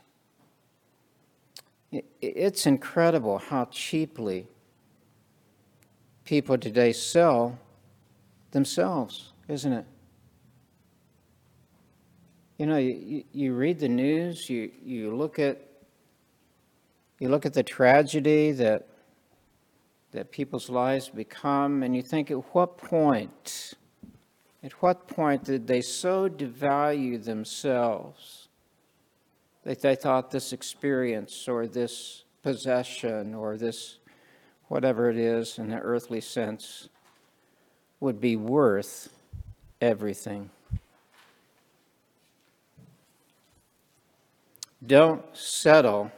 It's 1.92 2.66
incredible 2.66 3.38
how 3.38 3.66
cheaply 3.66 4.48
people 6.26 6.58
today 6.58 6.92
sell 6.92 7.58
themselves, 8.52 9.32
isn't 9.48 9.72
it? 9.72 9.86
You 12.58 12.66
know, 12.66 12.78
you, 12.78 13.24
you 13.32 13.54
read 13.54 13.80
the 13.80 13.88
news, 13.88 14.50
you, 14.50 14.72
you 14.84 15.16
look 15.16 15.40
at 15.40 15.62
you 17.20 17.30
look 17.30 17.46
at 17.48 17.54
the 17.54 17.64
tragedy 17.64 18.52
that 18.52 18.88
that 20.12 20.32
people's 20.32 20.70
lives 20.70 21.10
become, 21.10 21.84
and 21.84 21.96
you 21.96 22.02
think, 22.02 22.32
at 22.32 22.38
what 22.54 22.78
point, 22.78 23.74
at 24.64 24.72
what 24.82 25.08
point 25.08 25.44
did 25.44 25.68
they 25.68 25.82
so 25.82 26.30
devalue 26.30 27.24
themselves 27.24 28.47
they 29.76 29.96
thought 29.96 30.32
this 30.32 30.54
experience 30.54 31.48
or 31.48 31.68
this 31.68 32.24
possession 32.42 33.34
or 33.34 33.58
this 33.58 33.98
whatever 34.70 35.10
it 35.10 35.18
is 35.18 35.58
in 35.58 35.70
the 35.70 35.80
earthly 35.80 36.22
sense 36.22 36.90
would 38.00 38.22
be 38.22 38.36
worth 38.36 39.10
everything? 39.82 40.50
Don't 44.86 45.24
settle 45.34 46.12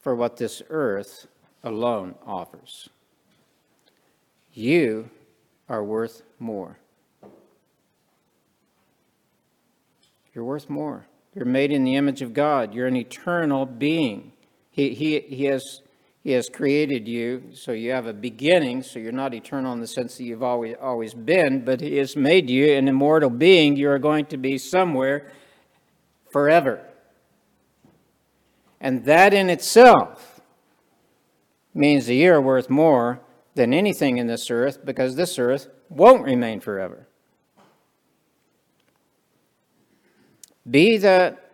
for 0.00 0.14
what 0.14 0.36
this 0.36 0.62
earth 0.70 1.26
alone 1.64 2.14
offers. 2.26 2.88
You 4.52 5.10
are 5.68 5.82
worth 5.82 6.22
more. 6.38 6.78
You're 10.34 10.44
worth 10.44 10.70
more. 10.70 11.06
You're 11.34 11.44
made 11.44 11.70
in 11.70 11.84
the 11.84 11.96
image 11.96 12.22
of 12.22 12.34
God. 12.34 12.74
You're 12.74 12.88
an 12.88 12.96
eternal 12.96 13.64
being. 13.64 14.32
He, 14.70 14.94
he, 14.94 15.20
he, 15.20 15.44
has, 15.44 15.82
he 16.24 16.32
has 16.32 16.48
created 16.48 17.06
you, 17.06 17.50
so 17.54 17.72
you 17.72 17.92
have 17.92 18.06
a 18.06 18.12
beginning, 18.12 18.82
so 18.82 18.98
you're 18.98 19.12
not 19.12 19.32
eternal 19.32 19.72
in 19.72 19.80
the 19.80 19.86
sense 19.86 20.16
that 20.16 20.24
you've 20.24 20.42
always, 20.42 20.76
always 20.80 21.14
been, 21.14 21.64
but 21.64 21.80
He 21.80 21.96
has 21.96 22.16
made 22.16 22.50
you 22.50 22.72
an 22.72 22.88
immortal 22.88 23.30
being. 23.30 23.76
You 23.76 23.90
are 23.90 23.98
going 23.98 24.26
to 24.26 24.36
be 24.36 24.58
somewhere 24.58 25.30
forever. 26.30 26.84
And 28.80 29.04
that 29.04 29.32
in 29.34 29.50
itself 29.50 30.40
means 31.74 32.06
that 32.06 32.14
you're 32.14 32.40
worth 32.40 32.70
more 32.70 33.20
than 33.54 33.74
anything 33.74 34.18
in 34.18 34.26
this 34.26 34.50
earth 34.50 34.84
because 34.84 35.16
this 35.16 35.38
earth 35.38 35.68
won't 35.88 36.24
remain 36.24 36.60
forever. 36.60 37.06
Be 40.68 40.98
that, 40.98 41.52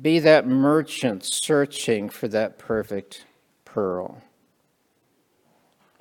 be 0.00 0.18
that 0.18 0.46
merchant 0.46 1.24
searching 1.24 2.08
for 2.08 2.28
that 2.28 2.58
perfect 2.58 3.26
pearl. 3.64 4.22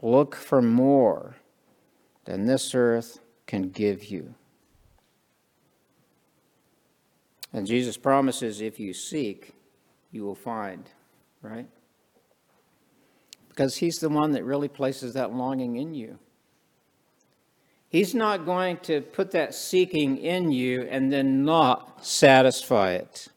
Look 0.01 0.35
for 0.35 0.61
more 0.61 1.35
than 2.25 2.45
this 2.45 2.73
earth 2.73 3.19
can 3.45 3.69
give 3.69 4.05
you. 4.05 4.33
And 7.53 7.67
Jesus 7.67 7.97
promises 7.97 8.61
if 8.61 8.79
you 8.79 8.93
seek, 8.93 9.53
you 10.11 10.23
will 10.23 10.35
find, 10.35 10.89
right? 11.41 11.67
Because 13.49 13.75
He's 13.75 13.99
the 13.99 14.09
one 14.09 14.31
that 14.31 14.45
really 14.45 14.69
places 14.69 15.13
that 15.13 15.33
longing 15.33 15.75
in 15.75 15.93
you. 15.93 16.17
He's 17.91 18.15
not 18.15 18.45
going 18.45 18.77
to 18.83 19.01
put 19.01 19.31
that 19.31 19.53
seeking 19.53 20.17
in 20.17 20.51
you 20.53 20.83
and 20.83 21.11
then 21.11 21.43
not 21.43 22.05
satisfy 22.05 22.93
it. 22.93 23.27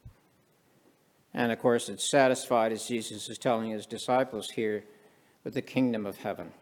And 1.33 1.51
of 1.51 1.59
course, 1.59 1.89
it's 1.89 2.09
satisfied, 2.09 2.71
as 2.71 2.87
Jesus 2.87 3.27
is 3.27 3.37
telling 3.37 3.71
his 3.71 3.85
disciples 3.85 4.51
here, 4.51 4.85
with 5.43 5.53
the 5.53 5.61
kingdom 5.61 6.05
of 6.05 6.17
heaven. 6.17 6.53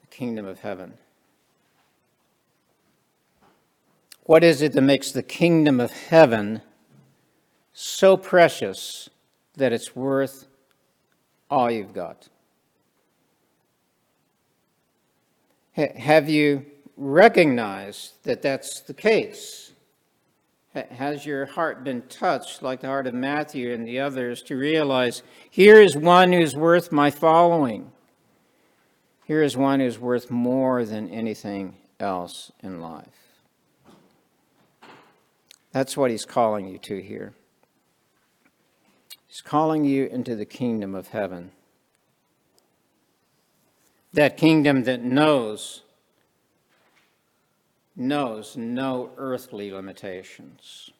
The 0.00 0.06
kingdom 0.06 0.46
of 0.46 0.60
heaven. 0.60 0.94
What 4.24 4.42
is 4.42 4.62
it 4.62 4.72
that 4.72 4.80
makes 4.80 5.12
the 5.12 5.22
kingdom 5.22 5.78
of 5.80 5.90
heaven 5.90 6.62
so 7.74 8.16
precious 8.16 9.10
that 9.56 9.72
it's 9.72 9.94
worth 9.94 10.46
all 11.50 11.70
you've 11.70 11.92
got. 11.92 12.28
Have 15.74 16.28
you 16.28 16.66
recognized 16.96 18.22
that 18.24 18.42
that's 18.42 18.80
the 18.80 18.94
case? 18.94 19.70
has 20.72 21.26
your 21.26 21.46
heart 21.46 21.82
been 21.82 22.02
touched, 22.02 22.62
like 22.62 22.80
the 22.80 22.86
heart 22.86 23.06
of 23.08 23.14
Matthew 23.14 23.72
and 23.72 23.86
the 23.86 23.98
others, 23.98 24.40
to 24.42 24.56
realize 24.56 25.22
here 25.50 25.80
is 25.80 25.96
one 25.96 26.32
who's 26.32 26.54
worth 26.54 26.92
my 26.92 27.10
following? 27.10 27.90
Here 29.24 29.42
is 29.42 29.56
one 29.56 29.80
who's 29.80 29.98
worth 29.98 30.30
more 30.30 30.84
than 30.84 31.08
anything 31.08 31.76
else 31.98 32.52
in 32.62 32.80
life. 32.80 33.06
That's 35.72 35.96
what 35.96 36.10
he's 36.10 36.24
calling 36.24 36.68
you 36.68 36.78
to 36.78 37.00
here. 37.00 37.34
He's 39.26 39.40
calling 39.40 39.84
you 39.84 40.06
into 40.06 40.34
the 40.34 40.44
kingdom 40.44 40.94
of 40.94 41.08
heaven. 41.08 41.52
That 44.12 44.36
kingdom 44.36 44.84
that 44.84 45.02
knows 45.02 45.82
knows 47.96 48.56
no 48.56 49.10
earthly 49.18 49.70
limitations. 49.70 50.90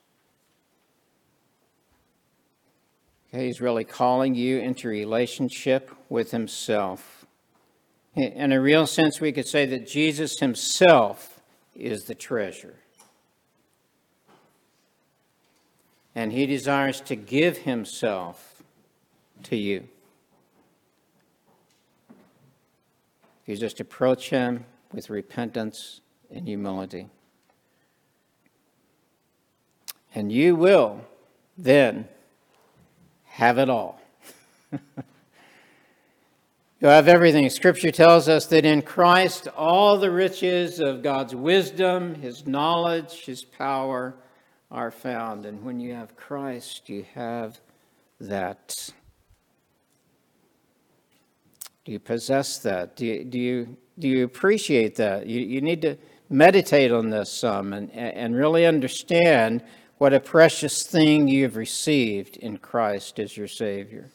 Okay, 3.28 3.46
he's 3.46 3.60
really 3.60 3.84
calling 3.84 4.34
you 4.34 4.58
into 4.58 4.88
relationship 4.88 5.90
with 6.08 6.30
himself. 6.30 7.24
In 8.16 8.52
a 8.52 8.60
real 8.60 8.86
sense, 8.86 9.20
we 9.20 9.32
could 9.32 9.46
say 9.46 9.66
that 9.66 9.86
Jesus 9.86 10.40
himself 10.40 11.40
is 11.74 12.04
the 12.04 12.14
treasure. 12.14 12.80
and 16.14 16.32
he 16.32 16.46
desires 16.46 17.00
to 17.00 17.16
give 17.16 17.58
himself 17.58 18.62
to 19.44 19.56
you. 19.56 19.88
You 23.50 23.56
just 23.56 23.80
approach 23.80 24.30
Him 24.30 24.64
with 24.92 25.10
repentance 25.10 26.02
and 26.30 26.46
humility. 26.46 27.08
And 30.14 30.30
you 30.30 30.54
will 30.54 31.00
then 31.58 32.06
have 33.24 33.58
it 33.58 33.68
all. 33.68 34.00
You'll 36.80 36.92
have 36.92 37.08
everything. 37.08 37.50
Scripture 37.50 37.90
tells 37.90 38.28
us 38.28 38.46
that 38.46 38.64
in 38.64 38.82
Christ 38.82 39.48
all 39.48 39.98
the 39.98 40.12
riches 40.12 40.78
of 40.78 41.02
God's 41.02 41.34
wisdom, 41.34 42.14
His 42.14 42.46
knowledge, 42.46 43.24
His 43.24 43.42
power 43.42 44.14
are 44.70 44.92
found. 44.92 45.44
And 45.44 45.64
when 45.64 45.80
you 45.80 45.92
have 45.94 46.14
Christ, 46.14 46.88
you 46.88 47.04
have 47.14 47.58
that. 48.20 48.92
Do 51.84 51.92
you 51.92 51.98
possess 51.98 52.58
that? 52.58 52.96
Do 52.96 53.06
you, 53.06 53.24
do 53.24 53.38
you, 53.38 53.76
do 53.98 54.08
you 54.08 54.24
appreciate 54.24 54.96
that? 54.96 55.26
You, 55.26 55.40
you 55.40 55.60
need 55.60 55.82
to 55.82 55.96
meditate 56.28 56.92
on 56.92 57.10
this 57.10 57.32
some 57.32 57.72
and, 57.72 57.90
and 57.92 58.36
really 58.36 58.66
understand 58.66 59.62
what 59.98 60.14
a 60.14 60.20
precious 60.20 60.86
thing 60.86 61.28
you 61.28 61.42
have 61.42 61.56
received 61.56 62.36
in 62.36 62.58
Christ 62.58 63.18
as 63.18 63.36
your 63.36 63.48
Savior, 63.48 64.10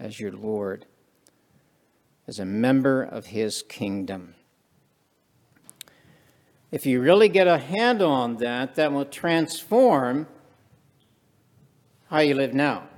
as 0.00 0.18
your 0.18 0.32
Lord, 0.32 0.86
as 2.26 2.38
a 2.38 2.44
member 2.44 3.02
of 3.02 3.26
His 3.26 3.62
kingdom. 3.62 4.34
If 6.72 6.86
you 6.86 7.00
really 7.00 7.28
get 7.28 7.46
a 7.46 7.58
handle 7.58 8.10
on 8.10 8.38
that, 8.38 8.74
that 8.74 8.92
will 8.92 9.04
transform 9.04 10.26
how 12.10 12.18
you 12.18 12.34
live 12.34 12.54
now. 12.54 12.88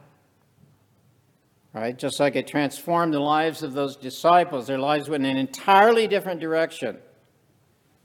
Right? 1.77 1.99
Just 1.99 2.21
like 2.21 2.37
it 2.37 2.47
transformed 2.47 3.12
the 3.12 3.21
lives 3.21 3.62
of 3.62 3.75
those 3.75 3.97
disciples, 3.97 4.67
their 4.67 4.79
lives 4.79 5.11
went 5.11 5.27
in 5.27 5.33
an 5.33 5.37
entirely 5.37 6.09
different 6.09 6.41
direction 6.41 6.97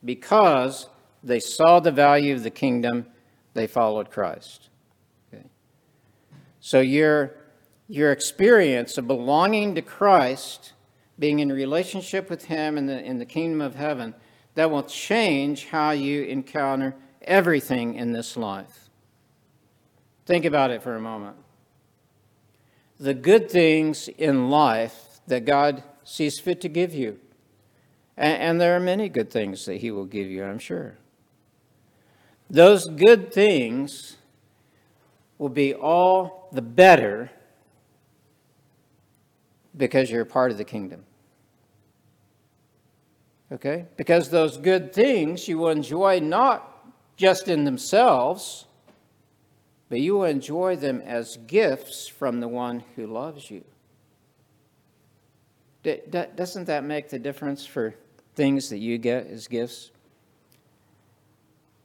because 0.04 0.90
they 1.24 1.40
saw 1.40 1.80
the 1.80 1.90
value 1.90 2.36
of 2.36 2.44
the 2.44 2.50
kingdom 2.50 3.06
they 3.54 3.68
followed 3.68 4.12
Christ. 4.12 4.68
Okay. 5.34 5.46
So 6.60 6.82
your, 6.82 7.38
your 7.88 8.12
experience 8.12 8.98
of 8.98 9.08
belonging 9.08 9.76
to 9.76 9.82
Christ, 9.82 10.74
being 11.18 11.40
in 11.40 11.50
relationship 11.50 12.30
with 12.30 12.44
Him 12.44 12.78
in 12.78 12.88
the, 12.88 13.02
in 13.02 13.20
the 13.20 13.26
kingdom 13.26 13.62
of 13.62 13.76
heaven, 13.76 14.14
that 14.56 14.70
will 14.70 14.84
change 14.84 15.68
how 15.68 15.92
you 15.92 16.24
encounter 16.24 16.94
everything 17.22 17.96
in 17.96 18.12
this 18.12 18.36
life. 18.36 18.90
Think 20.26 20.44
about 20.44 20.72
it 20.72 20.84
for 20.84 20.98
a 20.98 21.02
moment. 21.02 21.38
The 23.02 23.14
good 23.14 23.52
things 23.52 24.08
in 24.08 24.50
life 24.50 25.20
that 25.28 25.44
God 25.44 25.84
sees 26.06 26.40
fit 26.40 26.62
to 26.62 26.70
give 26.70 26.94
you. 26.94 27.20
And, 28.16 28.42
and 28.42 28.62
there 28.62 28.76
are 28.76 28.80
many 28.80 29.10
good 29.10 29.30
things 29.30 29.66
that 29.66 29.82
He 29.82 29.92
will 29.92 30.06
give 30.06 30.28
you, 30.28 30.46
I'm 30.46 30.60
sure 30.60 30.98
those 32.52 32.86
good 32.86 33.34
things 33.34 34.18
will 35.38 35.50
be 35.50 35.74
all 35.74 36.50
the 36.52 36.62
better 36.62 37.32
because 39.76 40.12
you're 40.12 40.26
part 40.26 40.52
of 40.52 40.58
the 40.58 40.66
kingdom. 40.66 41.06
Okay? 43.54 43.86
Because 43.96 44.30
those 44.30 44.58
good 44.58 44.94
things 44.94 45.48
you 45.48 45.58
will 45.58 45.70
enjoy 45.70 46.20
not 46.20 46.68
just 47.16 47.48
in 47.48 47.64
themselves, 47.64 48.66
but 49.92 50.00
you 50.00 50.16
will 50.16 50.24
enjoy 50.24 50.76
them 50.76 51.02
as 51.02 51.38
gifts 51.46 52.08
from 52.08 52.40
the 52.40 52.48
one 52.48 52.84
who 52.96 53.06
loves 53.06 53.52
you. 53.52 53.64
Doesn't 55.84 56.66
that 56.66 56.84
make 56.84 57.10
the 57.10 57.20
difference 57.20 57.64
for 57.64 57.94
things 58.34 58.70
that 58.70 58.80
you 58.80 58.98
get 58.98 59.28
as 59.28 59.48
gifts? 59.48 59.92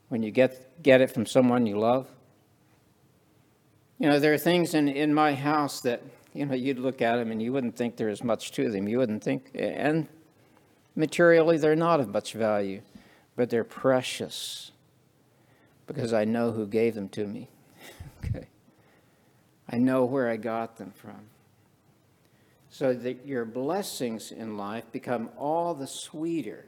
when 0.09 0.23
you 0.23 0.31
get, 0.31 0.81
get 0.83 1.01
it 1.01 1.11
from 1.11 1.25
someone 1.25 1.65
you 1.65 1.77
love. 1.77 2.07
You 3.99 4.09
know, 4.09 4.19
there 4.19 4.33
are 4.33 4.37
things 4.37 4.73
in, 4.73 4.87
in 4.87 5.13
my 5.13 5.33
house 5.33 5.81
that, 5.81 6.01
you 6.33 6.45
know, 6.45 6.53
you'd 6.53 6.79
look 6.79 7.01
at 7.01 7.17
them 7.17 7.31
and 7.31 7.41
you 7.41 7.51
wouldn't 7.51 7.75
think 7.75 7.97
there 7.97 8.09
is 8.09 8.23
much 8.23 8.51
to 8.53 8.69
them. 8.69 8.87
You 8.87 8.99
wouldn't 8.99 9.23
think, 9.23 9.49
and 9.55 10.07
materially, 10.95 11.57
they're 11.57 11.75
not 11.75 11.99
of 11.99 12.09
much 12.09 12.33
value, 12.33 12.81
but 13.35 13.49
they're 13.49 13.63
precious 13.63 14.71
because 15.87 16.13
I 16.13 16.25
know 16.25 16.51
who 16.51 16.67
gave 16.67 16.95
them 16.95 17.09
to 17.09 17.25
me. 17.25 17.49
Okay. 18.27 18.47
I 19.69 19.77
know 19.77 20.05
where 20.05 20.29
I 20.29 20.37
got 20.37 20.77
them 20.77 20.91
from. 20.91 21.19
So 22.69 22.93
that 22.93 23.25
your 23.25 23.45
blessings 23.45 24.31
in 24.31 24.57
life 24.57 24.91
become 24.91 25.29
all 25.37 25.73
the 25.73 25.87
sweeter 25.87 26.65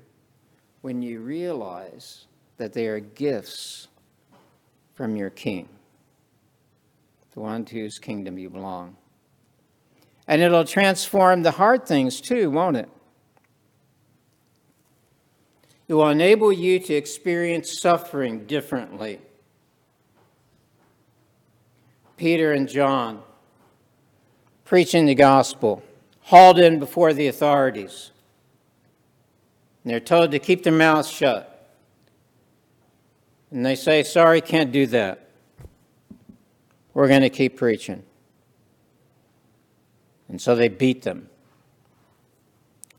when 0.82 1.02
you 1.02 1.19
realize 1.19 2.26
that 2.58 2.74
they 2.74 2.88
are 2.88 3.00
gifts 3.00 3.88
from 4.93 5.15
your 5.15 5.30
King, 5.30 5.67
the 7.34 7.39
one 7.39 7.63
to 7.65 7.76
whose 7.76 8.00
kingdom 8.00 8.38
you 8.38 8.50
belong. 8.50 8.95
And 10.28 10.41
it'll 10.41 10.65
transform 10.65 11.41
the 11.41 11.52
hard 11.52 11.86
things 11.86 12.22
too, 12.22 12.52
won't 12.52 12.78
it? 12.78 12.89
It 15.88 15.93
will 15.95 16.10
enable 16.10 16.52
you 16.52 16.80
to 16.80 16.93
experience 16.93 17.82
suffering 17.82 18.45
differently. 18.45 19.19
Peter 22.19 22.51
and 22.51 22.67
John 22.67 23.23
preaching 24.65 25.05
the 25.05 25.15
gospel, 25.15 25.82
hauled 26.19 26.60
in 26.60 26.77
before 26.77 27.13
the 27.13 27.27
authorities. 27.27 28.12
And 29.84 29.91
they're 29.91 30.01
told 30.01 30.32
to 30.32 30.39
keep 30.39 30.63
their 30.63 30.73
mouths 30.73 31.10
shut. 31.10 31.73
And 33.51 33.65
they 33.65 33.75
say, 33.75 34.03
sorry, 34.03 34.41
can't 34.41 34.73
do 34.73 34.86
that. 34.88 35.29
We're 36.93 37.08
going 37.08 37.21
to 37.21 37.29
keep 37.29 37.55
preaching. 37.55 38.03
And 40.27 40.41
so 40.41 40.55
they 40.55 40.67
beat 40.67 41.03
them, 41.03 41.29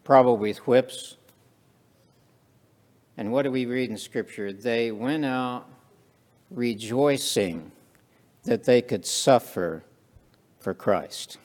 probably 0.02 0.48
with 0.48 0.66
whips. 0.66 1.18
And 3.18 3.30
what 3.30 3.42
do 3.42 3.50
we 3.50 3.66
read 3.66 3.90
in 3.90 3.98
Scripture? 3.98 4.50
They 4.50 4.90
went 4.90 5.26
out 5.26 5.68
rejoicing 6.50 7.70
that 8.44 8.64
they 8.64 8.82
could 8.82 9.04
suffer 9.06 9.84
for 10.58 10.74
Christ. 10.74 11.38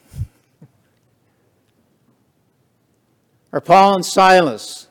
or 3.51 3.62
Paul 3.62 3.95
and 3.95 4.05
Silas, 4.05 4.88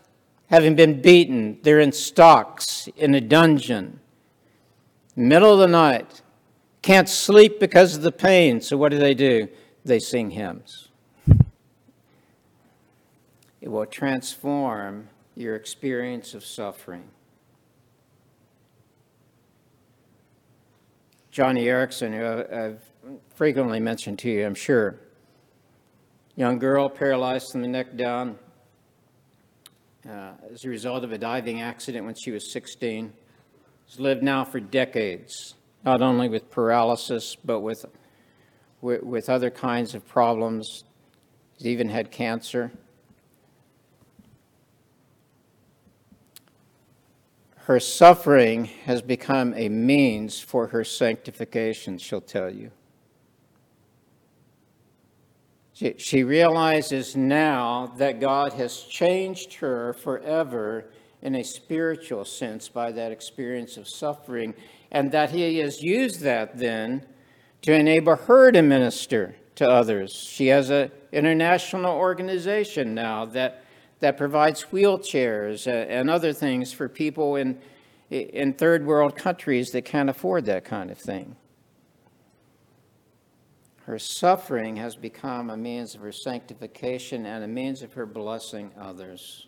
having 0.46 0.74
been 0.74 1.00
beaten, 1.00 1.58
they're 1.62 1.80
in 1.80 1.92
stocks 1.92 2.88
in 2.96 3.14
a 3.14 3.20
dungeon 3.20 4.00
middle 5.16 5.52
of 5.52 5.58
the 5.58 5.68
night, 5.68 6.22
can't 6.82 7.08
sleep 7.08 7.60
because 7.60 7.96
of 7.96 8.02
the 8.02 8.12
pain. 8.12 8.60
So 8.60 8.76
what 8.76 8.90
do 8.90 8.98
they 8.98 9.14
do? 9.14 9.48
They 9.84 9.98
sing 9.98 10.30
hymns. 10.30 10.88
It 13.60 13.68
will 13.68 13.86
transform 13.86 15.08
your 15.36 15.56
experience 15.56 16.34
of 16.34 16.44
suffering. 16.44 17.04
Joni 21.34 21.64
Eareckson, 21.64 22.16
who 22.16 22.56
I've 22.56 22.80
frequently 23.34 23.80
mentioned 23.80 24.20
to 24.20 24.30
you, 24.30 24.46
I'm 24.46 24.54
sure. 24.54 25.00
Young 26.36 26.60
girl 26.60 26.88
paralyzed 26.88 27.50
from 27.50 27.62
the 27.62 27.66
neck 27.66 27.96
down 27.96 28.38
uh, 30.08 30.34
as 30.52 30.64
a 30.64 30.68
result 30.68 31.02
of 31.02 31.10
a 31.10 31.18
diving 31.18 31.60
accident 31.60 32.06
when 32.06 32.14
she 32.14 32.30
was 32.30 32.52
16 32.52 33.12
has 33.88 33.98
lived 33.98 34.22
now 34.22 34.44
for 34.44 34.60
decades, 34.60 35.56
not 35.84 36.02
only 36.02 36.28
with 36.28 36.48
paralysis, 36.52 37.36
but 37.44 37.60
with, 37.62 37.84
with, 38.80 39.02
with 39.02 39.28
other 39.28 39.50
kinds 39.50 39.96
of 39.96 40.06
problems. 40.06 40.84
He's 41.56 41.66
even 41.66 41.88
had 41.88 42.12
cancer. 42.12 42.70
Her 47.64 47.80
suffering 47.80 48.66
has 48.84 49.00
become 49.00 49.54
a 49.56 49.70
means 49.70 50.38
for 50.38 50.66
her 50.66 50.84
sanctification, 50.84 51.96
she'll 51.96 52.20
tell 52.20 52.50
you. 52.50 52.70
She, 55.72 55.94
she 55.96 56.22
realizes 56.24 57.16
now 57.16 57.92
that 57.96 58.20
God 58.20 58.52
has 58.52 58.82
changed 58.82 59.54
her 59.54 59.94
forever 59.94 60.90
in 61.22 61.34
a 61.36 61.42
spiritual 61.42 62.26
sense 62.26 62.68
by 62.68 62.92
that 62.92 63.10
experience 63.10 63.78
of 63.78 63.88
suffering, 63.88 64.54
and 64.90 65.10
that 65.12 65.30
he 65.30 65.58
has 65.58 65.82
used 65.82 66.20
that 66.20 66.58
then 66.58 67.06
to 67.62 67.72
enable 67.72 68.14
her 68.14 68.52
to 68.52 68.60
minister 68.60 69.36
to 69.54 69.66
others. 69.66 70.12
She 70.12 70.48
has 70.48 70.68
an 70.68 70.90
international 71.12 71.96
organization 71.96 72.94
now 72.94 73.24
that, 73.24 73.63
that 74.00 74.16
provides 74.16 74.66
wheelchairs 74.72 75.66
uh, 75.66 75.70
and 75.70 76.10
other 76.10 76.32
things 76.32 76.72
for 76.72 76.88
people 76.88 77.36
in, 77.36 77.58
in 78.10 78.52
third 78.52 78.84
world 78.86 79.16
countries 79.16 79.70
that 79.70 79.84
can't 79.84 80.10
afford 80.10 80.44
that 80.46 80.64
kind 80.64 80.90
of 80.90 80.98
thing. 80.98 81.36
Her 83.86 83.98
suffering 83.98 84.76
has 84.76 84.96
become 84.96 85.50
a 85.50 85.56
means 85.56 85.94
of 85.94 86.00
her 86.00 86.12
sanctification 86.12 87.26
and 87.26 87.44
a 87.44 87.48
means 87.48 87.82
of 87.82 87.92
her 87.92 88.06
blessing 88.06 88.72
others. 88.80 89.46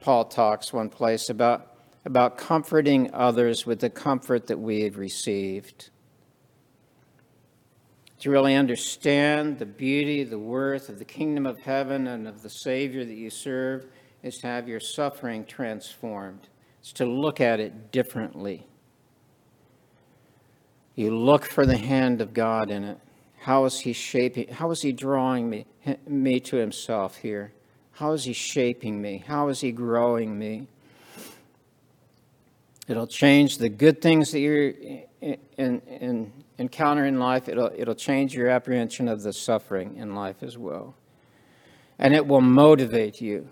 Paul 0.00 0.26
talks 0.26 0.72
one 0.72 0.88
place 0.88 1.28
about, 1.28 1.74
about 2.04 2.38
comforting 2.38 3.12
others 3.12 3.66
with 3.66 3.80
the 3.80 3.90
comfort 3.90 4.46
that 4.46 4.60
we 4.60 4.82
have 4.82 4.98
received. 4.98 5.90
To 8.20 8.30
really 8.30 8.56
understand 8.56 9.58
the 9.58 9.66
beauty, 9.66 10.24
the 10.24 10.38
worth 10.38 10.88
of 10.88 10.98
the 10.98 11.04
kingdom 11.04 11.46
of 11.46 11.58
heaven 11.58 12.08
and 12.08 12.26
of 12.26 12.42
the 12.42 12.50
Savior 12.50 13.04
that 13.04 13.14
you 13.14 13.30
serve 13.30 13.86
is 14.22 14.38
to 14.38 14.48
have 14.48 14.68
your 14.68 14.80
suffering 14.80 15.44
transformed. 15.44 16.48
It's 16.80 16.92
to 16.94 17.06
look 17.06 17.40
at 17.40 17.60
it 17.60 17.92
differently. 17.92 18.66
You 20.96 21.16
look 21.16 21.44
for 21.44 21.64
the 21.64 21.76
hand 21.76 22.20
of 22.20 22.34
God 22.34 22.70
in 22.72 22.82
it. 22.82 22.98
How 23.38 23.64
is 23.66 23.78
He 23.78 23.92
shaping? 23.92 24.48
How 24.48 24.72
is 24.72 24.82
He 24.82 24.90
drawing 24.90 25.48
me, 25.48 25.66
me 26.08 26.40
to 26.40 26.56
Himself 26.56 27.18
here? 27.18 27.52
How 27.92 28.12
is 28.12 28.24
He 28.24 28.32
shaping 28.32 29.00
me? 29.00 29.22
How 29.26 29.46
is 29.48 29.60
He 29.60 29.70
growing 29.70 30.36
me? 30.36 30.66
It'll 32.88 33.06
change 33.06 33.58
the 33.58 33.68
good 33.68 34.00
things 34.02 34.32
that 34.32 34.40
you're 34.40 34.70
in, 35.20 35.38
in, 35.56 36.32
encounter 36.58 37.06
in 37.06 37.18
life. 37.18 37.48
It'll, 37.48 37.70
it'll 37.74 37.94
change 37.94 38.34
your 38.34 38.48
apprehension 38.48 39.08
of 39.08 39.22
the 39.22 39.32
suffering 39.32 39.96
in 39.96 40.14
life 40.14 40.42
as 40.42 40.58
well. 40.58 40.94
And 41.98 42.14
it 42.14 42.26
will 42.26 42.40
motivate 42.40 43.20
you. 43.20 43.48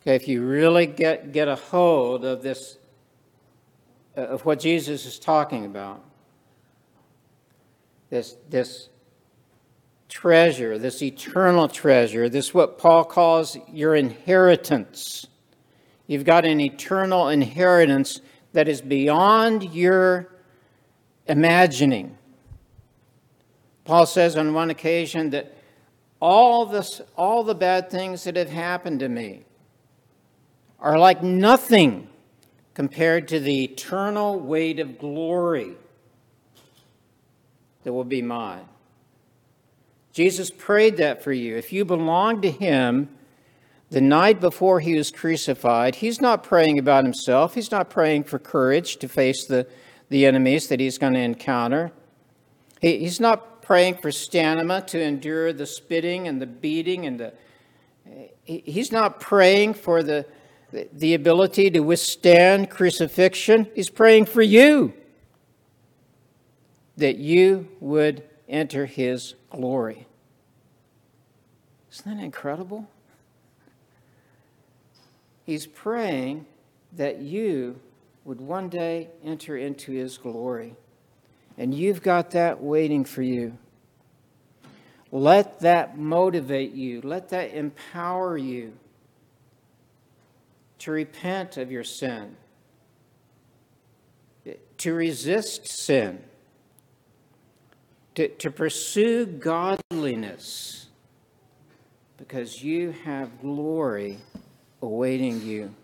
Okay, 0.00 0.14
if 0.14 0.28
you 0.28 0.44
really 0.44 0.86
get, 0.86 1.32
get 1.32 1.48
a 1.48 1.56
hold 1.56 2.24
of 2.24 2.42
this, 2.42 2.78
uh, 4.16 4.22
of 4.22 4.44
what 4.44 4.60
Jesus 4.60 5.04
is 5.04 5.18
talking 5.18 5.64
about, 5.64 6.02
this, 8.08 8.36
this 8.48 8.88
treasure, 10.08 10.78
this 10.78 11.02
eternal 11.02 11.68
treasure, 11.68 12.28
this 12.28 12.54
what 12.54 12.78
Paul 12.78 13.04
calls 13.04 13.58
your 13.72 13.96
inheritance. 13.96 15.26
You've 16.06 16.24
got 16.24 16.44
an 16.44 16.60
eternal 16.60 17.28
inheritance 17.28 18.20
that 18.52 18.68
is 18.68 18.80
beyond 18.80 19.74
your 19.74 20.35
imagining. 21.26 22.16
Paul 23.84 24.06
says 24.06 24.36
on 24.36 24.52
one 24.52 24.70
occasion 24.70 25.30
that 25.30 25.56
all, 26.20 26.66
this, 26.66 27.00
all 27.16 27.44
the 27.44 27.54
bad 27.54 27.90
things 27.90 28.24
that 28.24 28.36
have 28.36 28.50
happened 28.50 29.00
to 29.00 29.08
me 29.08 29.44
are 30.80 30.98
like 30.98 31.22
nothing 31.22 32.08
compared 32.74 33.28
to 33.28 33.40
the 33.40 33.64
eternal 33.64 34.38
weight 34.38 34.78
of 34.78 34.98
glory 34.98 35.72
that 37.84 37.92
will 37.92 38.04
be 38.04 38.22
mine. 38.22 38.66
Jesus 40.12 40.50
prayed 40.50 40.96
that 40.96 41.22
for 41.22 41.32
you. 41.32 41.56
If 41.56 41.72
you 41.72 41.84
belong 41.84 42.40
to 42.42 42.50
Him 42.50 43.08
the 43.90 44.00
night 44.00 44.40
before 44.40 44.80
He 44.80 44.96
was 44.96 45.10
crucified, 45.10 45.96
He's 45.96 46.20
not 46.20 46.42
praying 46.42 46.78
about 46.78 47.04
Himself. 47.04 47.54
He's 47.54 47.70
not 47.70 47.90
praying 47.90 48.24
for 48.24 48.38
courage 48.38 48.96
to 48.96 49.08
face 49.08 49.46
the, 49.46 49.66
the 50.08 50.26
enemies 50.26 50.68
that 50.68 50.80
He's 50.80 50.98
going 50.98 51.14
to 51.14 51.20
encounter. 51.20 51.92
He, 52.80 52.98
he's 52.98 53.20
not 53.20 53.62
praying 53.62 53.96
for 53.96 54.12
stamina 54.12 54.82
to 54.88 55.00
endure 55.00 55.52
the 55.52 55.66
spitting 55.66 56.28
and 56.28 56.40
the 56.40 56.46
beating 56.46 57.06
and 57.06 57.18
the. 57.18 57.32
He, 58.44 58.62
he's 58.64 58.92
not 58.92 59.18
praying 59.18 59.74
for 59.74 60.02
the, 60.02 60.26
the 60.92 61.14
ability 61.14 61.70
to 61.70 61.80
withstand 61.80 62.70
crucifixion. 62.70 63.68
He's 63.74 63.90
praying 63.90 64.26
for 64.26 64.42
you 64.42 64.92
that 66.96 67.16
you 67.16 67.68
would 67.80 68.22
enter 68.48 68.86
his 68.86 69.34
glory. 69.50 70.06
Isn't 71.92 72.16
that 72.16 72.22
incredible? 72.22 72.88
He's 75.44 75.66
praying 75.66 76.46
that 76.92 77.20
you 77.20 77.80
would 78.26 78.40
one 78.40 78.68
day 78.68 79.08
enter 79.24 79.56
into 79.56 79.92
his 79.92 80.18
glory. 80.18 80.74
And 81.56 81.72
you've 81.72 82.02
got 82.02 82.32
that 82.32 82.62
waiting 82.62 83.04
for 83.04 83.22
you. 83.22 83.56
Let 85.10 85.60
that 85.60 85.96
motivate 85.96 86.72
you, 86.72 87.00
let 87.00 87.30
that 87.30 87.54
empower 87.54 88.36
you 88.36 88.74
to 90.80 90.90
repent 90.90 91.56
of 91.56 91.70
your 91.70 91.84
sin, 91.84 92.36
to 94.76 94.92
resist 94.92 95.66
sin 95.66 96.22
to, 98.16 98.28
to 98.28 98.50
pursue 98.50 99.26
godliness 99.26 100.86
because 102.16 102.62
you 102.62 102.92
have 103.04 103.40
glory 103.40 104.18
awaiting 104.82 105.42
you. 105.42 105.74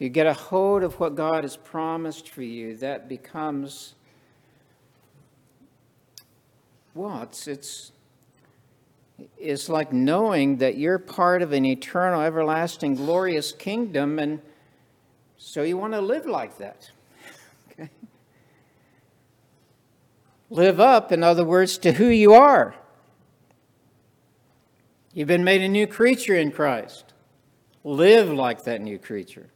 If 0.00 0.04
you 0.04 0.08
get 0.08 0.26
a 0.26 0.32
hold 0.32 0.82
of 0.82 0.98
what 0.98 1.14
God 1.14 1.44
has 1.44 1.58
promised 1.58 2.30
for 2.30 2.40
you, 2.40 2.74
that 2.78 3.06
becomes, 3.06 3.96
well, 6.94 7.20
it's, 7.24 7.46
it's, 7.46 7.92
it's 9.36 9.68
like 9.68 9.92
knowing 9.92 10.56
that 10.56 10.78
you're 10.78 10.98
part 10.98 11.42
of 11.42 11.52
an 11.52 11.66
eternal, 11.66 12.22
everlasting, 12.22 12.94
glorious 12.94 13.52
kingdom, 13.52 14.18
and 14.18 14.40
so 15.36 15.62
you 15.64 15.76
want 15.76 15.92
to 15.92 16.00
live 16.00 16.24
like 16.24 16.56
that. 16.56 16.90
Live 20.48 20.80
up, 20.80 21.12
in 21.12 21.22
other 21.22 21.44
words, 21.44 21.76
to 21.76 21.92
who 21.92 22.06
you 22.06 22.32
are. 22.32 22.74
You've 25.12 25.28
been 25.28 25.44
made 25.44 25.60
a 25.60 25.68
new 25.68 25.86
creature 25.86 26.36
in 26.36 26.52
Christ. 26.52 27.12
Live 27.84 28.30
like 28.30 28.64
that 28.64 28.80
new 28.80 28.98
creature. 28.98 29.50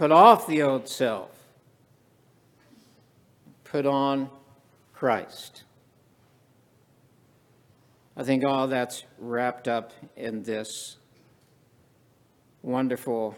Put 0.00 0.12
off 0.12 0.46
the 0.46 0.62
old 0.62 0.88
self. 0.88 1.28
Put 3.64 3.84
on 3.84 4.30
Christ. 4.94 5.64
I 8.16 8.22
think 8.22 8.42
all 8.42 8.66
that's 8.66 9.04
wrapped 9.18 9.68
up 9.68 9.92
in 10.16 10.42
this 10.42 10.96
wonderful 12.62 13.36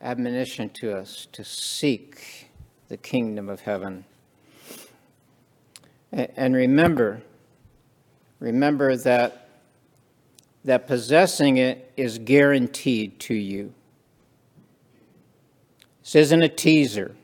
admonition 0.00 0.70
to 0.74 0.96
us 0.96 1.26
to 1.32 1.42
seek 1.42 2.48
the 2.86 2.96
kingdom 2.96 3.48
of 3.48 3.62
heaven. 3.62 4.04
And 6.12 6.54
remember, 6.54 7.20
remember 8.38 8.96
that, 8.98 9.48
that 10.64 10.86
possessing 10.86 11.56
it 11.56 11.90
is 11.96 12.20
guaranteed 12.20 13.18
to 13.18 13.34
you. 13.34 13.74
This 16.10 16.26
isn't 16.26 16.42
a 16.42 16.48
teaser. 16.48 17.14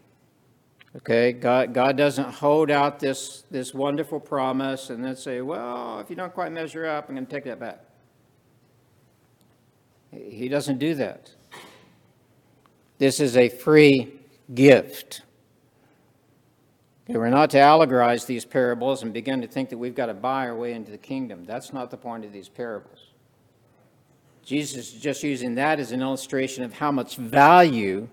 Okay, 0.94 1.32
God, 1.32 1.74
God 1.74 1.96
doesn't 1.96 2.30
hold 2.34 2.70
out 2.70 3.00
this, 3.00 3.42
this 3.50 3.74
wonderful 3.74 4.20
promise 4.20 4.90
and 4.90 5.04
then 5.04 5.16
say, 5.16 5.40
well, 5.40 5.98
if 5.98 6.08
you 6.08 6.14
don't 6.14 6.32
quite 6.32 6.52
measure 6.52 6.86
up, 6.86 7.08
I'm 7.08 7.16
going 7.16 7.26
to 7.26 7.32
take 7.32 7.42
that 7.46 7.58
back. 7.58 7.80
He 10.12 10.48
doesn't 10.48 10.78
do 10.78 10.94
that. 10.94 11.34
This 12.98 13.18
is 13.18 13.36
a 13.36 13.48
free 13.48 14.20
gift. 14.54 15.22
Okay, 17.10 17.18
we're 17.18 17.28
not 17.28 17.50
to 17.50 17.58
allegorize 17.58 18.24
these 18.24 18.44
parables 18.44 19.02
and 19.02 19.12
begin 19.12 19.40
to 19.40 19.48
think 19.48 19.68
that 19.70 19.78
we've 19.78 19.96
got 19.96 20.06
to 20.06 20.14
buy 20.14 20.46
our 20.46 20.54
way 20.54 20.74
into 20.74 20.92
the 20.92 20.98
kingdom. 20.98 21.44
That's 21.44 21.72
not 21.72 21.90
the 21.90 21.96
point 21.96 22.24
of 22.24 22.32
these 22.32 22.48
parables. 22.48 23.08
Jesus 24.44 24.94
is 24.94 25.00
just 25.00 25.24
using 25.24 25.56
that 25.56 25.80
as 25.80 25.90
an 25.90 26.02
illustration 26.02 26.62
of 26.62 26.74
how 26.74 26.92
much 26.92 27.16
value 27.16 28.08